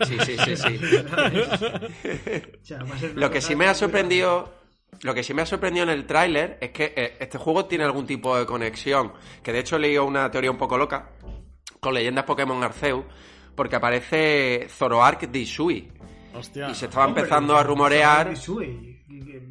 [0.05, 0.79] Sí, sí, sí, sí.
[2.61, 2.79] O sea,
[3.15, 4.53] Lo que sí me ha sorprendido.
[5.01, 7.83] Lo que sí me ha sorprendido en el tráiler es que eh, este juego tiene
[7.83, 9.13] algún tipo de conexión.
[9.43, 11.09] Que de hecho he leído una teoría un poco loca
[11.79, 13.05] con leyendas Pokémon Arceus.
[13.55, 15.91] Porque aparece Zoroark de Isui.
[16.33, 16.69] Hostia.
[16.69, 18.35] Y se estaba Hombre, empezando a rumorear.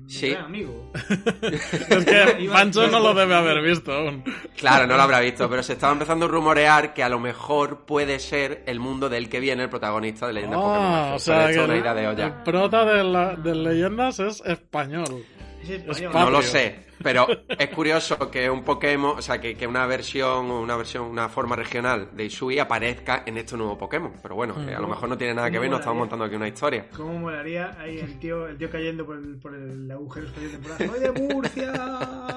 [0.07, 0.35] Sí.
[0.35, 0.93] amigo.
[1.43, 4.25] Es que Pancho no lo debe haber visto aún.
[4.57, 7.87] Claro, no lo habrá visto, pero se estaba empezando a rumorear que a lo mejor
[7.87, 11.23] puede ser el mundo del que viene el protagonista de leyendas Pokémon Ah, Arceus.
[11.23, 15.25] o sea que una idea de el prota de, la, de leyendas es español.
[15.63, 16.13] Es español.
[16.13, 16.25] patrio.
[16.25, 20.51] No lo sé, pero es curioso que un Pokémon, o sea, que, que una versión,
[20.51, 24.13] una versión, una forma regional de Isui aparezca en este nuevo Pokémon.
[24.23, 26.35] Pero bueno, que a lo mejor no tiene nada que ver, nos estamos montando aquí
[26.35, 26.87] una historia.
[26.97, 30.79] ¿Cómo molaría ahí el tío, el tío cayendo por el, por el agujero espacial temporal?
[30.91, 31.73] ¡Soy de Murcia!
[31.77, 32.37] La.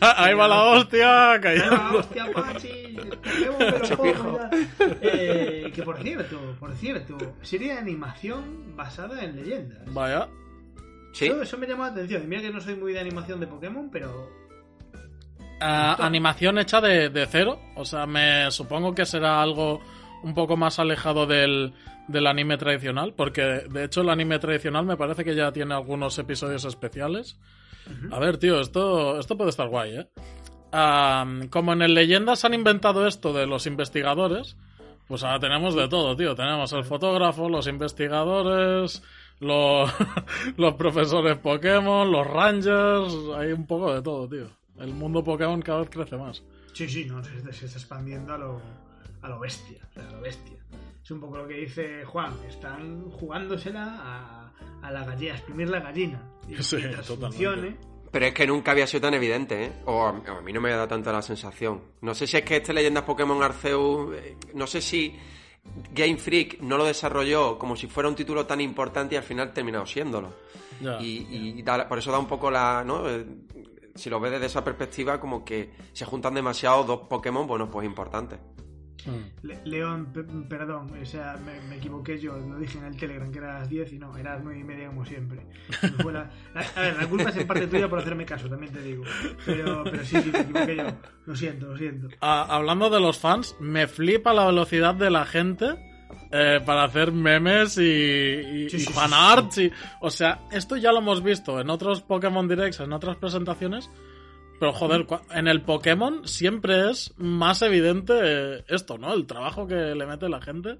[0.00, 1.98] Ah, Ahí va la hostia ¡Ah, cayendo.
[1.98, 2.96] ¡Hostia, Pachi!
[5.00, 9.78] Eh, que por cierto, por cierto, serie de animación basada en leyendas.
[9.92, 10.28] Vaya.
[11.12, 12.22] Sí, Eso, eso me llamó la atención.
[12.22, 14.28] Y mira que no soy muy de animación de Pokémon, pero
[15.60, 17.58] Ah, animación hecha de, de cero.
[17.74, 19.80] O sea, me supongo que será algo
[20.22, 21.72] un poco más alejado del,
[22.06, 23.14] del anime tradicional.
[23.16, 27.38] Porque de hecho el anime tradicional me parece que ya tiene algunos episodios especiales.
[28.12, 30.08] A ver, tío, esto, esto puede estar guay, ¿eh?
[31.50, 34.56] Como en el Leyendas han inventado esto de los investigadores,
[35.06, 36.34] pues ahora tenemos de todo, tío.
[36.34, 39.02] Tenemos el fotógrafo, los investigadores,
[39.40, 39.90] los,
[40.56, 44.46] los profesores Pokémon, los Rangers, hay un poco de todo, tío.
[44.78, 46.42] El mundo Pokémon cada vez crece más.
[46.72, 48.60] sí, sí, no, se, se está expandiendo a lo,
[49.22, 49.78] a lo bestia.
[49.90, 50.56] O sea, a lo bestia.
[51.02, 52.34] Es un poco lo que dice Juan.
[52.46, 54.52] Están jugándosela a,
[54.86, 56.22] a la gallina, a exprimir la gallina.
[56.48, 57.76] Y Sí, funcione.
[58.12, 59.72] pero es que nunca había sido tan evidente, ¿eh?
[59.86, 61.80] O a, o a mí no me ha dado tanto la sensación.
[62.02, 65.16] No sé si es que este Leyendas Pokémon Arceus, eh, no sé si
[65.92, 69.52] Game Freak no lo desarrolló como si fuera un título tan importante y al final
[69.52, 70.32] terminado siéndolo.
[70.80, 70.98] Ya.
[71.00, 71.26] y
[71.58, 73.08] y da- por eso da un poco la, ¿no?
[73.08, 73.24] Eh,
[73.96, 77.84] si lo ves desde esa perspectiva, como que se juntan demasiado dos Pokémon, bueno, pues
[77.84, 78.38] importantes.
[79.06, 79.46] Mm.
[79.46, 83.30] Le- León, pe- perdón, o sea, me, me equivoqué yo, lo dije en el Telegram
[83.30, 85.40] que era a las 10 y no, era a las 9 y media como siempre.
[86.02, 88.72] Fue la- a, a ver, la culpa es en parte tuya por hacerme caso, también
[88.72, 89.04] te digo.
[89.46, 90.84] Pero, pero sí, sí, me equivoqué yo.
[91.26, 92.08] Lo siento, lo siento.
[92.20, 95.66] Ah, hablando de los fans, me flipa la velocidad de la gente
[96.32, 99.60] eh, para hacer memes y, y, Sí, fanarts.
[100.00, 103.90] o sea, esto ya lo hemos visto en otros Pokémon Directs, en otras presentaciones.
[104.58, 109.14] Pero joder, en el Pokémon siempre es más evidente esto, ¿no?
[109.14, 110.78] El trabajo que le mete la gente.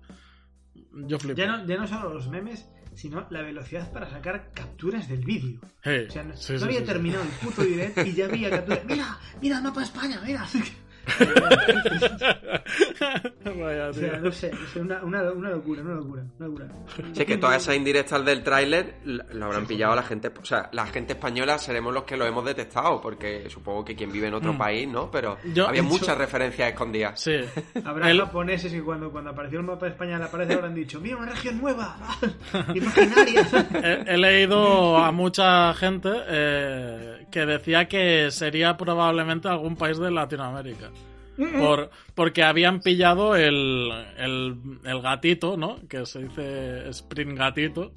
[0.93, 1.37] Yo flipo.
[1.39, 5.61] Ya no, ya no solo los memes, sino la velocidad para sacar capturas del vídeo.
[5.63, 8.51] O sea, no, sí, no sí, había sí, terminado el puto direct y ya había
[8.51, 8.85] capturas.
[8.85, 9.19] ¡Mira!
[9.41, 10.21] ¡Mira el mapa de España!
[10.25, 10.45] ¡Mira!
[13.59, 14.21] Vaya, O sea, tío.
[14.21, 16.67] no sé, es una, una, una locura, una locura, una locura.
[17.13, 20.87] Sí, que todas esas indirectas del tráiler lo habrán pillado la gente, o sea, la
[20.87, 24.57] gente española seremos los que lo hemos detectado, porque supongo que quien vive en otro
[24.57, 25.11] país, ¿no?
[25.11, 27.21] Pero Yo- había muchas hecho- referencias escondidas.
[27.21, 27.37] Sí.
[27.85, 31.01] Habrá El- japoneses que cuando, cuando apareció el mapa de España le aparece habrán dicho,
[31.01, 31.97] mira, una región nueva,
[32.75, 33.47] imaginaria.
[33.83, 40.11] he, he leído a mucha gente eh, que decía que sería probablemente algún país de
[40.11, 40.91] Latinoamérica.
[41.59, 45.77] Por, porque habían pillado el, el, el gatito, ¿no?
[45.89, 47.93] Que se dice sprint gatito.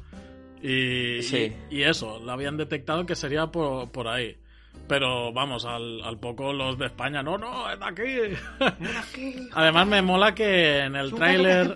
[0.62, 1.52] Y, Sí.
[1.72, 4.38] y, y eso, lo habían detectado que sería por, por ahí.
[4.88, 8.38] Pero vamos, al, al poco los de España, no, no, es de aquí.
[9.00, 11.74] Aquí, Además me mola que en el tráiler...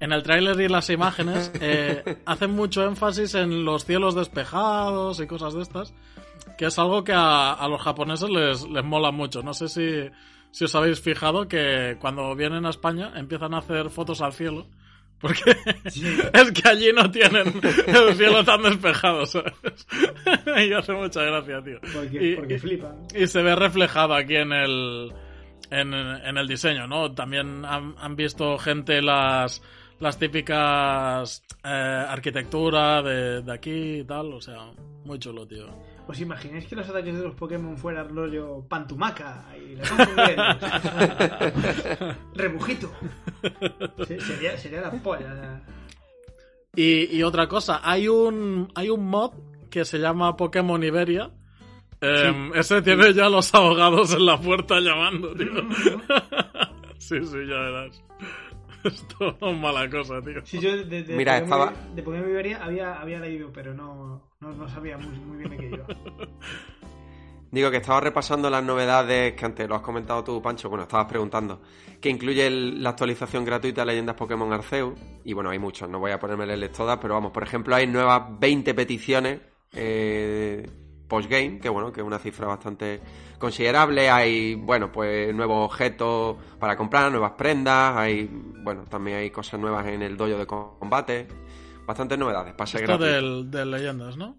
[0.00, 5.26] En el tráiler y las imágenes eh, hacen mucho énfasis en los cielos despejados y
[5.26, 5.94] cosas de estas,
[6.58, 9.42] que es algo que a, a los japoneses les, les mola mucho.
[9.42, 10.10] No sé si,
[10.52, 14.66] si os habéis fijado que cuando vienen a España empiezan a hacer fotos al cielo,
[15.20, 19.52] porque es que allí no tienen el cielo tan despejado, ¿sabes?
[20.68, 21.78] y hace mucha gracia, tío.
[21.92, 23.06] Porque, Y- porque flipan.
[23.14, 25.12] y se ve reflejado aquí en el
[25.70, 27.12] en, en el diseño, ¿no?
[27.12, 29.62] También han, han visto gente las
[30.00, 31.68] las típicas eh,
[32.08, 34.56] arquitectura de, de aquí y tal, o sea,
[35.04, 35.66] muy chulo, tío.
[36.10, 40.12] ¿Os imagináis que los ataques de los Pokémon fueran rollo pantumaca y pongo
[42.34, 42.90] Rebujito.
[44.06, 45.62] Se- sería, sería la polla.
[46.74, 49.32] Y, y otra cosa, hay un hay un mod
[49.70, 51.30] que se llama Pokémon Iberia.
[52.00, 55.52] Em, ese tiene ya los abogados en la puerta llamando, tío.
[56.98, 58.02] sí, sí, ya verás.
[58.82, 60.40] Esto es mala cosa, tío.
[60.44, 64.22] Sí, yo de, de Mira, Pokémon, estaba- de Pokémon Iberia había, había leído, pero no,
[64.40, 65.82] no, no sabía muy, muy bien de qué.
[67.52, 70.68] Digo que estaba repasando las novedades que antes lo has comentado tú, Pancho.
[70.68, 71.60] Bueno, estabas preguntando.
[72.00, 74.96] Que incluye la actualización gratuita de Leyendas Pokémon Arceus.
[75.24, 78.38] Y bueno, hay muchas, no voy a leerles todas, pero vamos, por ejemplo, hay nuevas
[78.38, 79.40] 20 peticiones
[79.72, 80.68] eh,
[81.08, 83.00] postgame, que bueno, que es una cifra bastante
[83.38, 84.08] considerable.
[84.08, 87.96] Hay, bueno, pues nuevos objetos para comprar, nuevas prendas.
[87.96, 88.30] Hay,
[88.62, 91.26] bueno, también hay cosas nuevas en el dojo de combate.
[91.90, 93.12] Bastantes novedades, pase Esto gratuito.
[93.12, 94.36] del, de leyendas, ¿no?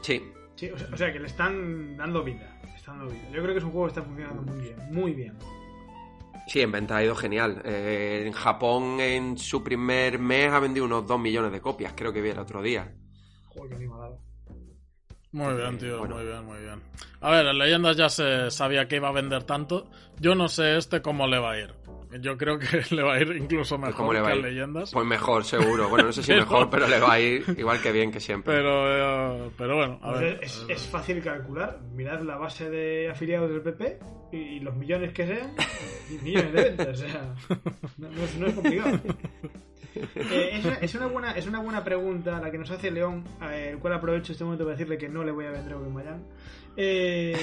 [0.00, 2.58] Sí, Sí, o sea, o sea, que le están dando vida.
[2.64, 3.24] le están dando vida.
[3.30, 5.36] Yo creo que es un juego que está funcionando muy bien, muy bien.
[6.46, 7.60] Sí, en venta ha ido genial.
[7.66, 12.14] Eh, en Japón, en su primer mes, ha vendido unos 2 millones de copias, creo
[12.14, 12.90] que vi el otro día.
[13.48, 13.88] Joder, qué.
[15.32, 16.14] Muy bien, tío, bueno.
[16.16, 16.82] muy bien, muy bien.
[17.20, 19.90] A ver, en leyendas ya se sabía que iba a vender tanto.
[20.18, 21.74] Yo no sé este cómo le va a ir.
[22.20, 24.42] Yo creo que le va a ir incluso mejor ¿Cómo le va que a ir?
[24.44, 24.90] leyendas.
[24.92, 25.88] Pues mejor, seguro.
[25.88, 28.20] Bueno, no sé si Pero- mejor, pero le va a ir igual que bien que
[28.20, 28.54] siempre.
[28.54, 30.38] Pero, eh, pero bueno, a ver.
[30.42, 31.78] es, es fácil calcular.
[31.94, 33.98] Mirad la base de afiliados del PP
[34.32, 35.52] y los millones que sean,
[36.10, 36.88] y millones de ventas.
[36.88, 37.34] O sea,
[37.98, 39.00] no, no es, no es complicado.
[39.94, 43.24] Eh, es, una, es una buena, es una buena pregunta la que nos hace León,
[43.52, 46.24] el cual aprovecho este momento para decirle que no le voy a vender a Guimayán.
[46.76, 47.36] Eh,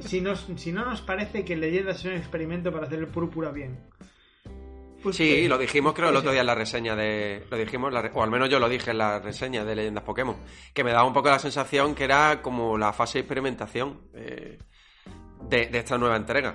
[0.00, 3.50] si, nos, si no nos parece que Leyendas es un experimento para hacer el púrpura
[3.50, 3.78] bien.
[5.02, 7.44] Pues Sí, que- lo dijimos creo el otro día en la reseña de...
[7.50, 10.36] Lo dijimos, la o al menos yo lo dije en la reseña de Leyendas Pokémon,
[10.72, 14.58] que me daba un poco la sensación que era como la fase de experimentación eh,
[15.48, 16.54] de, de esta nueva entrega.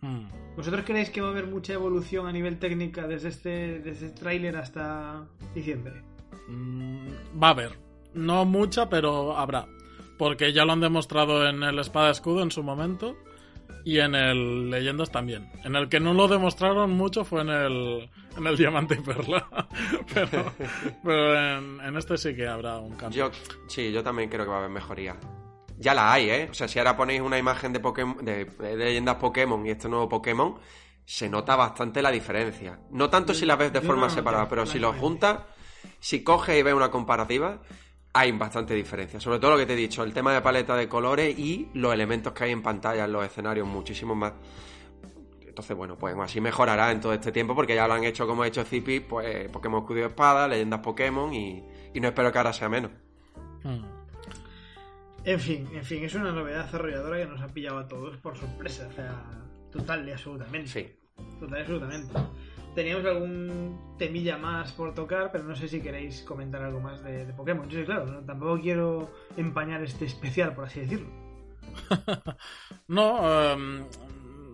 [0.00, 0.28] Hmm.
[0.56, 4.20] ¿Vosotros creéis que va a haber mucha evolución a nivel técnica desde este, desde este
[4.20, 6.00] tráiler hasta diciembre?
[6.48, 7.08] Mm,
[7.42, 7.78] Va a haber.
[8.14, 9.66] No mucha, pero habrá.
[10.18, 13.16] Porque ya lo han demostrado en el Espada Escudo en su momento.
[13.84, 15.50] Y en el Leyendas también.
[15.62, 19.46] En el que no lo demostraron mucho fue en el, en el Diamante y Perla.
[20.14, 20.52] pero
[21.02, 23.30] pero en, en este sí que habrá un cambio.
[23.30, 25.16] Yo, sí, yo también creo que va a haber mejoría.
[25.76, 26.48] Ya la hay, ¿eh?
[26.50, 29.88] O sea, si ahora ponéis una imagen de, Pokémon, de, de leyendas Pokémon y este
[29.88, 30.56] nuevo Pokémon,
[31.04, 32.78] se nota bastante la diferencia.
[32.90, 35.40] No tanto si la ves de forma separada, pero si lo juntas,
[36.00, 37.60] si coges y ves una comparativa,
[38.16, 39.20] hay bastante diferencia.
[39.20, 41.92] Sobre todo lo que te he dicho, el tema de paleta de colores y los
[41.92, 44.32] elementos que hay en pantalla, en los escenarios, muchísimos más.
[45.40, 48.44] Entonces, bueno, pues así mejorará en todo este tiempo porque ya lo han hecho como
[48.44, 52.38] ha hecho Zipi, pues Pokémon Escudo y Espada, leyendas Pokémon y, y no espero que
[52.38, 52.92] ahora sea menos.
[53.64, 53.84] Hmm.
[55.24, 58.36] En fin, en fin, es una novedad desarrolladora que nos ha pillado a todos por
[58.36, 58.88] sorpresa.
[58.90, 59.24] O sea,
[59.72, 60.68] total y absolutamente.
[60.68, 60.92] Sí.
[61.40, 62.12] Total y absolutamente.
[62.74, 67.24] Teníamos algún temilla más por tocar, pero no sé si queréis comentar algo más de,
[67.26, 67.68] de Pokémon.
[67.68, 71.06] Yo sí, claro, no- tampoco quiero empañar este especial, por así decirlo.
[72.88, 73.84] No, em,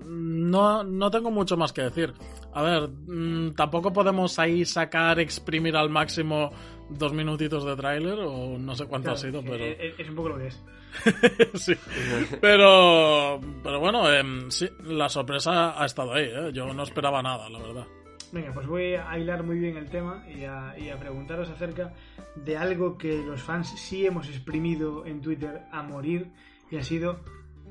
[0.06, 2.12] no, no tengo mucho más que decir.
[2.54, 6.50] A ver, mm, tampoco podemos ahí sacar, exprimir al máximo
[6.90, 9.64] dos minutitos de tráiler o no sé cuánto Claro, ha sido, pero...
[9.64, 10.62] es, es un poco lo que es.
[11.54, 11.72] sí.
[12.40, 16.24] Pero, pero bueno, em, sí, la sorpresa ha estado ahí.
[16.24, 16.50] ¿eh?
[16.52, 17.86] Yo no esperaba nada, la verdad.
[18.32, 21.92] Venga, pues voy a hilar muy bien el tema y a, y a preguntaros acerca
[22.36, 26.30] de algo que los fans sí hemos exprimido en Twitter a morir
[26.70, 27.20] y ha sido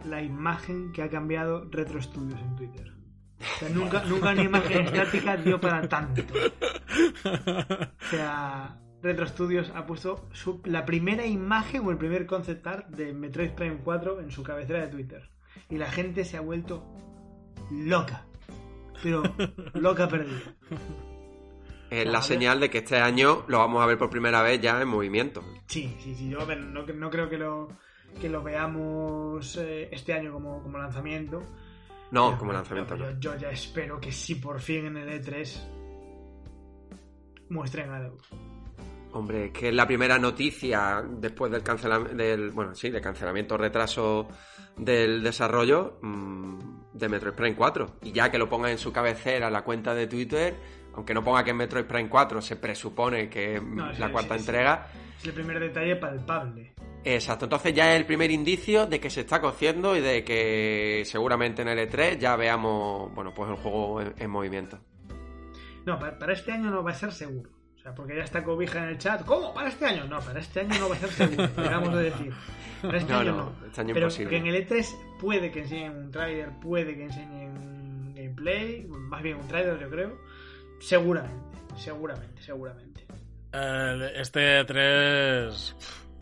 [0.05, 2.93] la imagen que ha cambiado Retro Studios en Twitter.
[3.39, 6.23] O sea, nunca, nunca una imagen estática dio para tanto.
[7.23, 12.87] O sea, Retro Studios ha puesto su- la primera imagen o el primer concept art
[12.89, 15.29] de Metroid Prime 4 en su cabecera de Twitter.
[15.69, 16.85] Y la gente se ha vuelto
[17.71, 18.25] loca.
[19.01, 19.23] Pero
[19.73, 20.55] loca perdida.
[21.89, 24.79] Es la señal de que este año lo vamos a ver por primera vez ya
[24.79, 25.43] en movimiento.
[25.65, 26.29] Sí, sí, sí.
[26.29, 27.67] Yo a ver, no, no creo que lo,
[28.21, 31.41] que lo veamos eh, este año como, como lanzamiento.
[32.11, 33.19] No, Pero, como lanzamiento pero no.
[33.19, 35.79] Yo, ya espero que sí, por fin en el E3
[37.49, 38.17] muestren algo.
[39.11, 43.57] Hombre, es que es la primera noticia después del cancelamiento, del, bueno, sí, de cancelamiento
[43.57, 44.27] retraso
[44.77, 47.95] del desarrollo mm, de Metroid Prime 4.
[48.03, 50.55] Y ya que lo ponga en su cabecera la cuenta de Twitter,
[50.93, 54.11] aunque no ponga que es Metroid Prime 4, se presupone que es No, la sí,
[54.11, 54.39] cuarta sí.
[54.41, 54.87] entrega.
[55.19, 56.73] Es el primer detalle palpable.
[57.03, 61.03] Exacto, entonces ya es el primer indicio de que se está cociendo y de que
[61.05, 64.79] seguramente en el E3 ya veamos, bueno, pues el juego en, en movimiento.
[65.85, 67.49] No, para, para este año no va a ser seguro.
[67.89, 69.23] Sea, porque ya está Cobija en el chat.
[69.25, 69.53] ¿Cómo?
[69.53, 70.05] ¿Para este año?
[70.05, 71.43] No, para este año no va a ser seguro.
[71.57, 72.33] Acabamos de decir.
[72.81, 73.65] Para este No, año no, no.
[73.67, 74.29] este año Pero imposible.
[74.29, 79.21] que en el E3 puede que enseñen un tráiler, puede que enseñen un gameplay, más
[79.21, 80.17] bien un tráiler yo creo.
[80.79, 83.05] Seguramente, seguramente, seguramente.
[83.53, 85.75] Eh, este 3...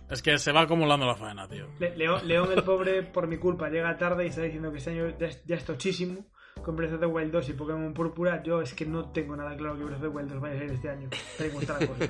[0.09, 1.68] Es que se va acumulando la faena, tío.
[1.80, 4.91] Le- León, León, el pobre, por mi culpa, llega tarde y está diciendo que este
[4.91, 6.26] año ya es, ya es tochísimo.
[6.62, 9.55] Con Breath of the Wild 2 y Pokémon Púrpura, yo es que no tengo nada
[9.55, 11.10] claro que Breath of the Wild 2 vaya a salir este año.
[11.38, 12.05] tal y como está la cosa.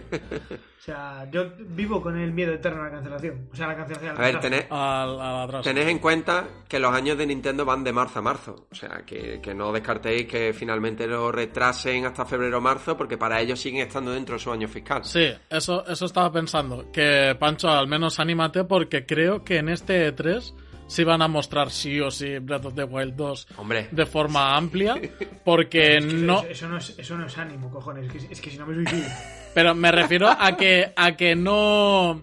[0.78, 3.50] O sea, yo vivo con el miedo eterno a la cancelación.
[3.52, 4.12] O sea, a la cancelación.
[4.12, 7.84] al A ver, tened, Al, al tened en cuenta que los años de Nintendo van
[7.84, 8.68] de marzo a marzo.
[8.72, 13.18] O sea, que, que no descartéis que finalmente lo retrasen hasta febrero o marzo, porque
[13.18, 15.04] para ellos siguen estando dentro de su año fiscal.
[15.04, 16.92] Sí, eso, eso estaba pensando.
[16.92, 20.54] Que Pancho, al menos anímate porque creo que en este E3
[20.88, 24.56] sí van a mostrar sí o sí Breath of the Wild 2 Hombre, de forma
[24.56, 24.96] amplia.
[25.46, 26.40] Porque Es que no...
[26.44, 28.06] Eso, eso no es, eso no es ánimo, cojones.
[28.16, 29.08] Es que, es que si no me suicido.
[29.54, 32.22] Pero me refiero a que, a que no,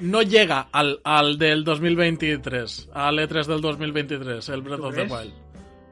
[0.00, 5.02] no llega al, al del 2023, al E3 del 2023, el Breath ¿Tú of the?
[5.02, 5.32] Wild.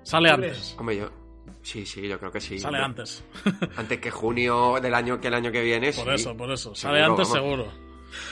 [0.05, 0.77] Sale ¿Tú antes.
[0.79, 1.11] hombre, yo.
[1.63, 2.59] Sí, sí, yo creo que sí.
[2.59, 3.25] Sale Hombre, antes.
[3.77, 5.93] Antes que junio del año que el año que viene.
[5.93, 6.11] Por sí.
[6.15, 6.75] eso, por eso.
[6.75, 7.43] Sale Seguro, antes vamos.
[7.67, 7.84] seguro.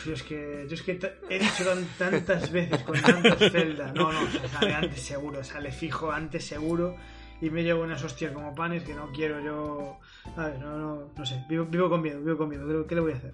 [0.07, 0.99] Yo es que, yo es que
[1.31, 3.93] he dicho tan- tantas veces con tantos Zelda.
[3.93, 6.97] No, no, sale antes seguro, sale fijo antes seguro.
[7.41, 9.99] Y me llevo unas hostias como panes que no quiero yo.
[10.37, 11.45] A ver, no, no, no sé.
[11.49, 12.67] Vivo, vivo con miedo, vivo con miedo.
[12.83, 13.33] ¿Qué, qué le voy a hacer?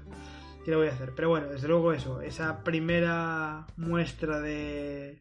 [0.65, 1.13] ¿Qué le voy a hacer?
[1.15, 2.23] Pero bueno, desde luego eso.
[2.23, 5.19] Esa primera muestra de,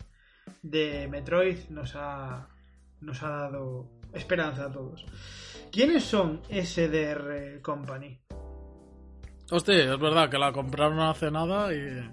[0.61, 2.47] de Metroid nos ha,
[3.01, 5.05] nos ha dado esperanza a todos.
[5.69, 8.21] ¿Quiénes son SDR Company?
[9.49, 12.09] Hostia, es verdad que la compraron hace nada y...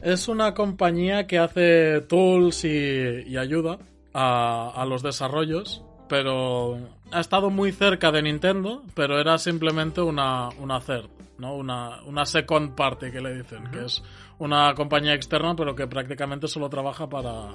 [0.00, 3.78] Es una compañía que hace tools y, y ayuda
[4.12, 6.76] a, a los desarrollos, pero
[7.12, 11.08] ha estado muy cerca de Nintendo, pero era simplemente una, una third,
[11.38, 11.54] ¿no?
[11.54, 14.02] Una, una second party que le dicen, que es
[14.38, 17.50] una compañía externa, pero que prácticamente solo trabaja para,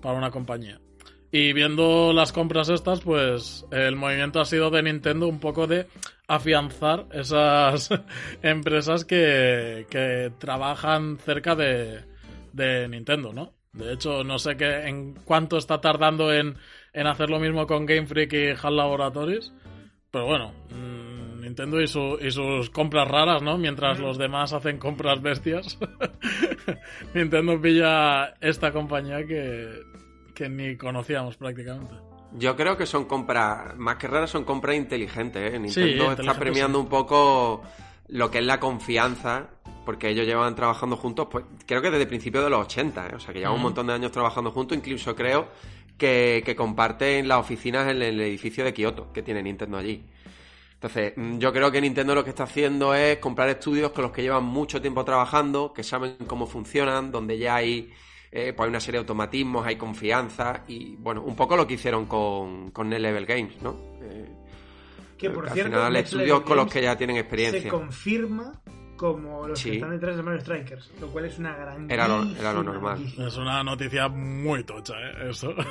[0.00, 0.80] para una compañía.
[1.36, 5.88] Y viendo las compras estas, pues el movimiento ha sido de Nintendo un poco de
[6.28, 7.90] afianzar esas
[8.44, 12.04] empresas que, que trabajan cerca de,
[12.52, 13.52] de Nintendo, ¿no?
[13.72, 16.56] De hecho, no sé qué, en cuánto está tardando en,
[16.92, 19.52] en hacer lo mismo con Game Freak y HAL Laboratories.
[20.12, 23.58] Pero bueno, mm, Nintendo y, su- y sus compras raras, ¿no?
[23.58, 25.80] Mientras los demás hacen compras bestias.
[27.14, 29.68] Nintendo pilla esta compañía que,
[30.34, 31.94] que ni conocíamos prácticamente.
[32.32, 35.54] Yo creo que son compras, más que raras, son compras inteligentes.
[35.54, 35.58] ¿eh?
[35.58, 36.82] Nintendo está premiando sí.
[36.82, 37.62] un poco
[38.08, 39.48] lo que es la confianza,
[39.84, 43.14] porque ellos llevan trabajando juntos, pues creo que desde principios de los 80, ¿eh?
[43.14, 45.48] o sea que llevan un montón de años trabajando juntos, incluso creo
[45.96, 50.04] que, que comparten las oficinas en el edificio de Kioto que tiene Nintendo allí.
[50.84, 54.12] Entonces, mm, yo creo que Nintendo lo que está haciendo es comprar estudios con los
[54.12, 57.90] que llevan mucho tiempo trabajando, que saben cómo funcionan, donde ya hay
[58.36, 61.74] eh, pues hay una serie de automatismos, hay confianza y, bueno, un poco lo que
[61.74, 63.76] hicieron con, con Net Level Games, ¿no?
[64.02, 64.28] Eh,
[65.16, 67.70] Que por al cierto, final estudios con los que ya tienen se experiencia.
[67.70, 68.52] confirma
[68.96, 69.70] como los Sí.
[69.70, 72.62] que están detrás de Mario Strikers, lo cual es una gran Era lo- era lo
[72.62, 73.04] normal.
[73.18, 75.30] Es una noticia muy tocha, ¿eh?
[75.30, 75.52] Eso.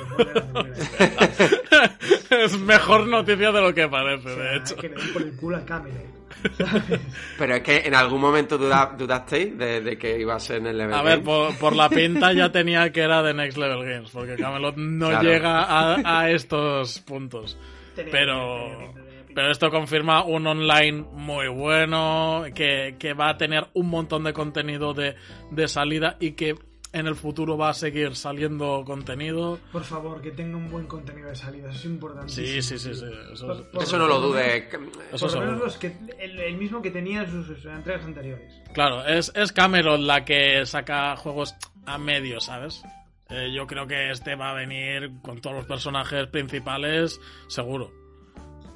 [2.30, 4.76] Es mejor noticia de lo que parece, O sea, de hecho.
[4.76, 6.13] que le den por el culo a Camelot.
[6.56, 7.00] ¿Sabes?
[7.38, 10.74] Pero es que en algún momento duda- dudasteis de, de que iba a ser Net
[10.74, 14.10] Level A ver, por, por la pinta ya tenía que era de Next Level Games,
[14.10, 15.22] porque Camelot no Claro.
[15.28, 17.58] llega a, a estos puntos.
[17.94, 23.36] Tenía Pero, tenía tenía pero esto confirma un online muy bueno, que, que va a
[23.36, 25.16] tener un montón de contenido de,
[25.50, 26.54] de salida y que
[26.94, 29.58] en el futuro va a seguir saliendo contenido.
[29.72, 32.46] Por favor, que tenga un buen contenido de salida, eso es importantísimo.
[32.46, 33.04] Sí, sí, sí, sí.
[33.32, 34.64] Eso es- Por- por- Eso no lo por dudes.
[35.12, 38.04] Eso Por lo menos los que, el, el mismo que tenía en sus, sus entregas
[38.04, 38.52] anteriores.
[38.72, 42.82] Claro, es, es Cameron la que saca juegos a medio, ¿sabes?
[43.30, 47.90] Eh, yo creo que este va a venir con todos los personajes principales, seguro.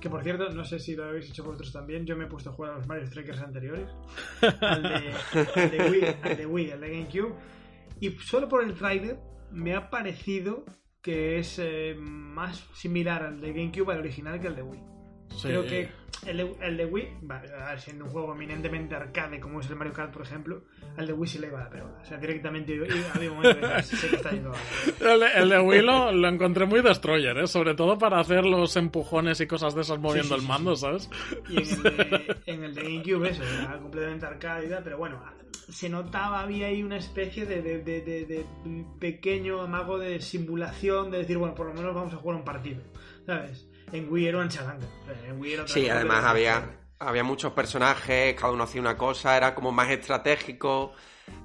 [0.00, 2.50] Que por cierto, no sé si lo habéis hecho vosotros también, yo me he puesto
[2.50, 3.88] a jugar a los Mario Strikers anteriores.
[4.60, 5.14] Al de,
[5.56, 7.34] al de Wii, al de Wii, al de GameCube.
[8.00, 9.18] Y solo por el trailer
[9.50, 10.64] me ha parecido
[11.02, 14.80] que es eh, más similar al de GameCube al original que al de Wii.
[15.36, 15.48] Sí.
[15.48, 15.88] Creo que
[16.26, 19.92] el de, el de Wii, va, siendo un juego eminentemente arcade como es el Mario
[19.92, 20.64] Kart, por ejemplo,
[20.96, 21.94] al de Wii sí le iba la peor.
[22.02, 25.20] O sea, directamente y- y había un momento que sé que está yendo a El,
[25.20, 27.46] de- el de Wii lo, lo encontré muy destroyer, ¿eh?
[27.46, 30.74] Sobre todo para hacer los empujones y cosas de esas moviendo sí, el sí, mando,
[30.76, 30.80] sí.
[30.82, 31.10] ¿sabes?
[31.50, 34.98] Y en el, de, en el de GameCube eso, era completamente arcade y tal, pero
[34.98, 35.22] bueno,
[35.68, 38.46] se notaba, había ahí una especie de, de- de- de-
[38.98, 42.82] pequeño amago de simulación, de decir, bueno, por lo menos vamos a jugar un partido,
[43.26, 43.66] ¿sabes?
[43.92, 44.86] En Wii era una charanga.
[45.02, 48.80] o sea, En Wii era otra Sí, además había, había muchos personajes, cada uno hacía
[48.80, 50.92] una cosa, era como más estratégico.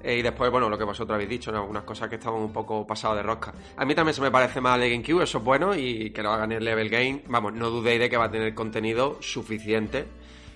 [0.02, 1.58] eh, y después, bueno, lo que vosotros habéis dicho, ¿no?
[1.58, 3.52] algunas cosas que estaban un poco pasadas de rosca.
[3.76, 6.30] A mí también se me parece mal el GameCube, eso es bueno, y que lo
[6.32, 7.22] haga en el Level Game.
[7.28, 10.06] Vamos, no dudéis de que va a tener contenido suficiente.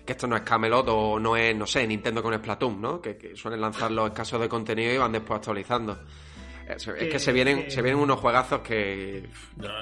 [0.08, 2.98] Que esto no es Camelot o no es, no sé, Nintendo con Splatoon, ¿no?
[2.98, 5.98] Que, que suelen lanzar los escasos de contenido y van después actualizando.
[6.68, 9.26] Es, es que, Que- se vienen, que- se vienen unos juegazos que,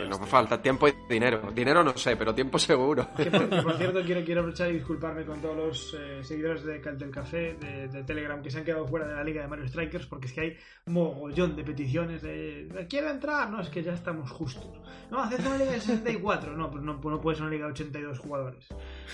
[0.09, 1.51] nos falta tiempo y dinero.
[1.53, 3.09] Dinero no sé, pero tiempo seguro.
[3.16, 3.41] Que por,
[3.76, 7.55] cierto, quiero, quiero aprovechar y disculparme con todos los eh, seguidores de Cal- del Café,
[7.61, 10.26] de, de Telegram, que se han quedado fuera de la liga de Mario Strikers, porque
[10.28, 10.57] es que hay
[10.87, 14.80] mogollón de peticiones de quiero entrar, no, es que ya estamos justos.
[15.11, 17.66] No, haced una liga de 64, no, pues no, pues no puede ser una liga
[17.66, 18.66] de 82 jugadores.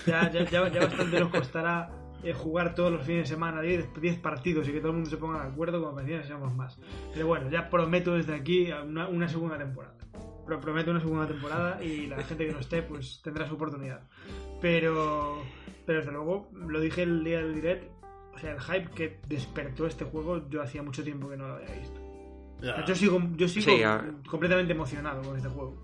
[0.05, 1.89] Ya, ya, ya, ya bastante nos costará
[2.23, 5.09] eh, jugar todos los fines de semana 10, 10 partidos y que todo el mundo
[5.09, 6.79] se ponga de acuerdo, como decían, seamos más.
[7.13, 9.95] Pero bueno, ya prometo desde aquí una, una segunda temporada.
[10.45, 14.01] Pero prometo una segunda temporada y la gente que no esté pues tendrá su oportunidad.
[14.61, 15.41] Pero,
[15.85, 17.91] pero desde luego, lo dije el día del direct,
[18.33, 21.55] o sea, el hype que despertó este juego yo hacía mucho tiempo que no lo
[21.55, 21.99] había visto.
[22.61, 22.85] Ya.
[22.85, 23.81] Yo sigo, yo sigo Sí,
[24.29, 25.75] completamente emocionado con este juego.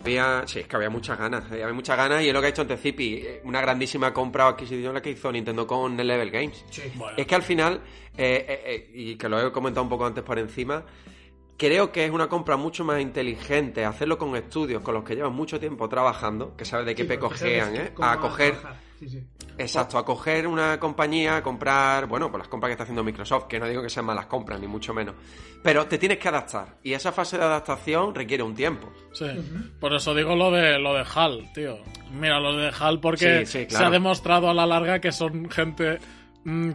[0.00, 2.46] Había, sí, es que había muchas ganas, eh, había muchas ganas y es lo que
[2.46, 5.98] ha hecho antes Zipi, eh, una grandísima compra o adquisición la que hizo Nintendo con
[5.98, 6.64] el Level Games.
[6.70, 6.82] Sí.
[6.94, 7.80] Bueno, Es que al final,
[8.16, 10.84] eh, eh, y que lo he comentado un poco antes por encima,
[11.58, 15.34] creo que es una compra mucho más inteligente hacerlo con estudios con los que llevan
[15.34, 17.94] mucho tiempo trabajando, que sabes de qué Sí, pe porque cojean, sabes ¿eh?
[18.00, 18.54] A coger.
[18.98, 19.24] Sí, sí.
[19.58, 23.46] exacto, a coger una compañía, a comprar, bueno, pues las compras que está haciendo Microsoft,
[23.46, 25.14] que no digo que sean malas compras, ni mucho menos,
[25.62, 28.92] pero te tienes que adaptar y esa fase de adaptación requiere un tiempo.
[29.12, 29.26] sí.
[29.78, 31.78] Por eso digo lo de lo de HAL, tío.
[32.12, 35.48] Mira, lo de HAL porque Sí, sí, se ha demostrado a la larga que son
[35.50, 35.98] gente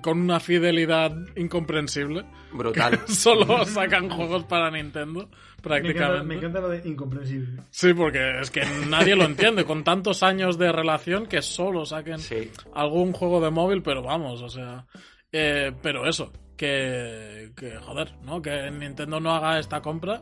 [0.01, 2.26] con una fidelidad incomprensible.
[2.51, 2.99] Brutal.
[3.07, 6.24] Solo sacan juegos para Nintendo, Me encanta, prácticamente.
[6.26, 7.61] me encanta lo de incomprensible.
[7.72, 9.66] Sí, porque es que nadie lo entiende.
[9.66, 12.51] Con tantos años de relación que solo saquen Sí.
[12.74, 14.86] algún juego de móvil, pero vamos, o sea.
[15.32, 18.41] eh, pero eso, que, que joder, ¿no?
[18.41, 20.22] Que Nintendo no haga esta compra.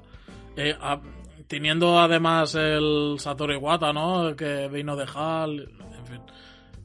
[0.55, 1.01] eh, a-
[1.47, 4.33] teniendo además el Satoru Iwata, ¿no?
[4.37, 5.67] Que vino de HAL.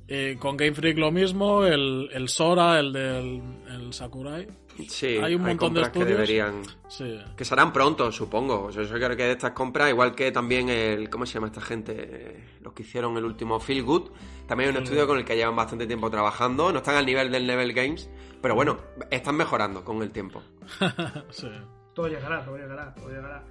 [0.09, 4.47] Eh, con Game Freak lo mismo, el, el Sora, el del el Sakurai.
[4.89, 6.09] Sí, Hay un montón de compras que estudios.
[6.09, 7.19] deberían Sí.
[7.37, 8.65] Que serán pronto, supongo.
[8.65, 11.09] O sea, yo creo que de estas compras, igual que también el.
[11.09, 12.45] ¿Cómo se llama esta gente?
[12.61, 14.11] Los que hicieron el último Feel Good.
[14.47, 16.71] También hay un estudio con el que llevan bastante tiempo trabajando.
[16.73, 18.09] No están al nivel del Level Games.
[18.43, 18.79] Pero bueno,
[19.11, 20.43] están mejorando con el tiempo.
[21.31, 21.49] sí.
[21.95, 23.43] Todo llegará, todo llegará, todo llegará.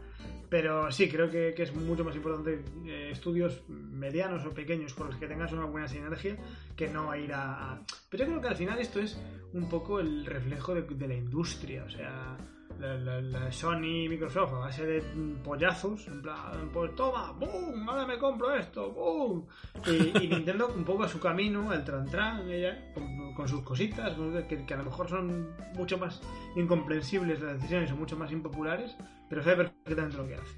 [0.49, 5.17] Pero sí, creo que, es mucho más importante eh, estudios medianos o pequeños con los
[5.17, 6.37] que tengas una buena sinergia
[6.75, 9.19] que no ir a, Pero yo creo que al final esto es
[9.53, 11.83] un poco el reflejo de, la industria.
[11.85, 12.37] O sea,
[12.79, 15.01] la, Sony y Microsoft a base de
[15.43, 17.87] pollazos, en plan, pues toma, ¡boom!
[17.89, 19.47] Ahora me compro esto, ¡boom!
[19.87, 24.13] Y, y Nintendo un poco a su camino, el tran tran, ella, con, sus cositas,
[24.47, 26.21] que, que a lo mejor son mucho más
[26.55, 28.95] incomprensibles las decisiones o mucho más impopulares,
[29.29, 30.55] pero sabe perfectamente lo que hace.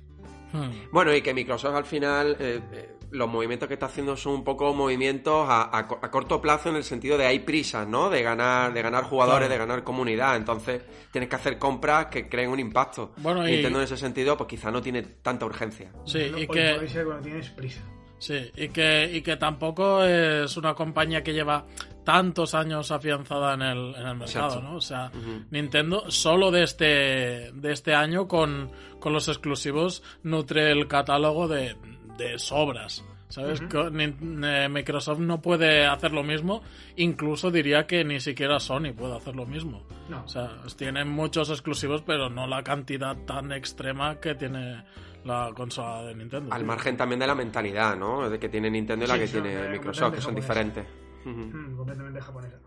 [0.53, 0.72] Hmm.
[0.91, 4.43] Bueno, y que Microsoft al final, eh, eh, los movimientos que está haciendo son un
[4.45, 8.09] poco movimientos a, a co- a corto plazo en el sentido de hay prisas, ¿no?
[8.09, 9.53] De ganar, de ganar jugadores, Claro.
[9.61, 10.38] de ganar comunidad.
[10.38, 13.13] Entonces, tienes que hacer compras que creen un impacto.
[13.18, 15.91] Bueno, y- Nintendo en ese sentido, pues quizá no tiene tanta urgencia.
[16.05, 16.72] Sí, No, y hoy que...
[16.74, 17.82] por hoy sé cuando tienes prisa.
[18.20, 21.65] Sí, y que, y que tampoco es una compañía que lleva
[22.03, 24.61] tantos años afianzada en el, en el mercado, Exacto.
[24.61, 24.76] ¿no?
[24.78, 25.11] O sea.
[25.51, 31.76] Nintendo solo de este, de este año con, con los exclusivos nutre el catálogo de,
[32.18, 33.03] de sobras.
[33.30, 33.61] ¿Sabes?
[33.61, 36.61] Eh, Microsoft no puede hacer lo mismo,
[36.95, 39.84] incluso diría que ni siquiera Sony puede hacer lo mismo.
[40.07, 40.24] No.
[40.24, 44.86] O sea, tienen muchos exclusivos, pero no la cantidad tan extrema que tiene
[45.28, 46.53] la consola de Nintendo.
[46.53, 48.30] Al margen también de la mentalidad, ¿no?
[48.30, 50.86] De que tiene Nintendo y la Sí, que tiene Microsoft, que son diferentes.
[51.25, 52.57] Mm, completamente japonesa.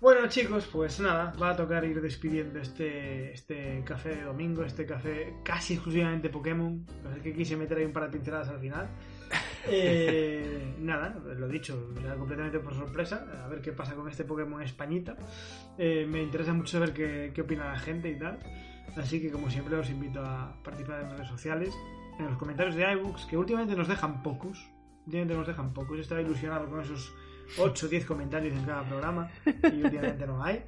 [0.00, 4.84] Bueno, chicos, pues nada, va a tocar ir despidiendo este, este café de domingo, este
[4.84, 6.84] café casi exclusivamente Pokémon.
[7.16, 8.88] Es que quise meter ahí un par de pinceladas al final.
[9.66, 13.26] Eh, nada, lo dicho, completamente por sorpresa.
[13.42, 15.16] A ver qué pasa con este Pokémon Españita.
[15.78, 18.40] Eh, me interesa mucho saber qué, qué opina la gente y tal.
[18.96, 21.74] Así que, como siempre, os invito a participar en redes sociales,
[22.18, 24.70] en los comentarios de iBooks, que últimamente nos dejan pocos.
[25.06, 25.96] Últimamente nos dejan pocos.
[25.96, 27.12] Yo estaba ilusionado con esos
[27.58, 30.64] 8 o 10 comentarios en cada programa y últimamente no hay.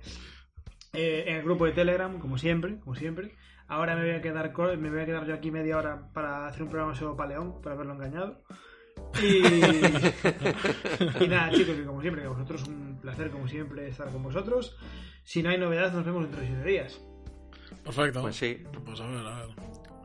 [0.92, 3.36] Eh, en el grupo de Telegram, como siempre, como siempre.
[3.68, 6.62] Ahora me voy a quedar me voy a quedar yo aquí media hora para hacer
[6.62, 8.42] un programa sobre Paleón, para haberlo engañado.
[9.20, 9.36] Y,
[11.24, 14.22] y nada, chicos, que como siempre, que a vosotros un placer, como siempre, estar con
[14.22, 14.78] vosotros.
[15.24, 17.00] Si no hay novedades, nos vemos dentro de 7 días.
[17.84, 18.20] Perfecto.
[18.22, 18.62] Pues sí.
[18.84, 19.48] Pues a ver, a ver.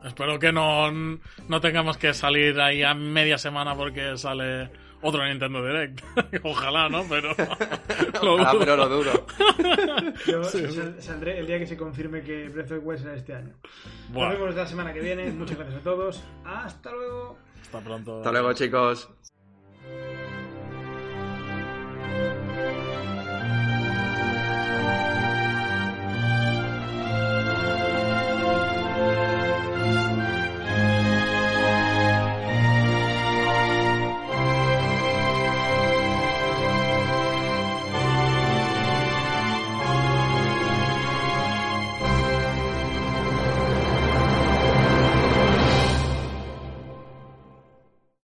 [0.04, 4.68] Espero que no, no tengamos que salir ahí a media semana porque sale
[5.00, 6.00] otro Nintendo Direct.
[6.44, 7.04] Ojalá, ¿no?
[7.08, 7.34] Pero.
[8.22, 8.58] lo Ojalá, dudo.
[8.60, 9.26] pero lo duro.
[10.26, 13.34] Yo sal- saldré el día que se confirme que Breath of the Wild será este
[13.34, 13.54] año.
[14.12, 15.30] Nos vemos la semana que viene.
[15.30, 16.22] Muchas gracias a todos.
[16.44, 17.38] Hasta luego.
[17.62, 18.16] hasta pronto.
[18.18, 19.08] Hasta luego, chicos.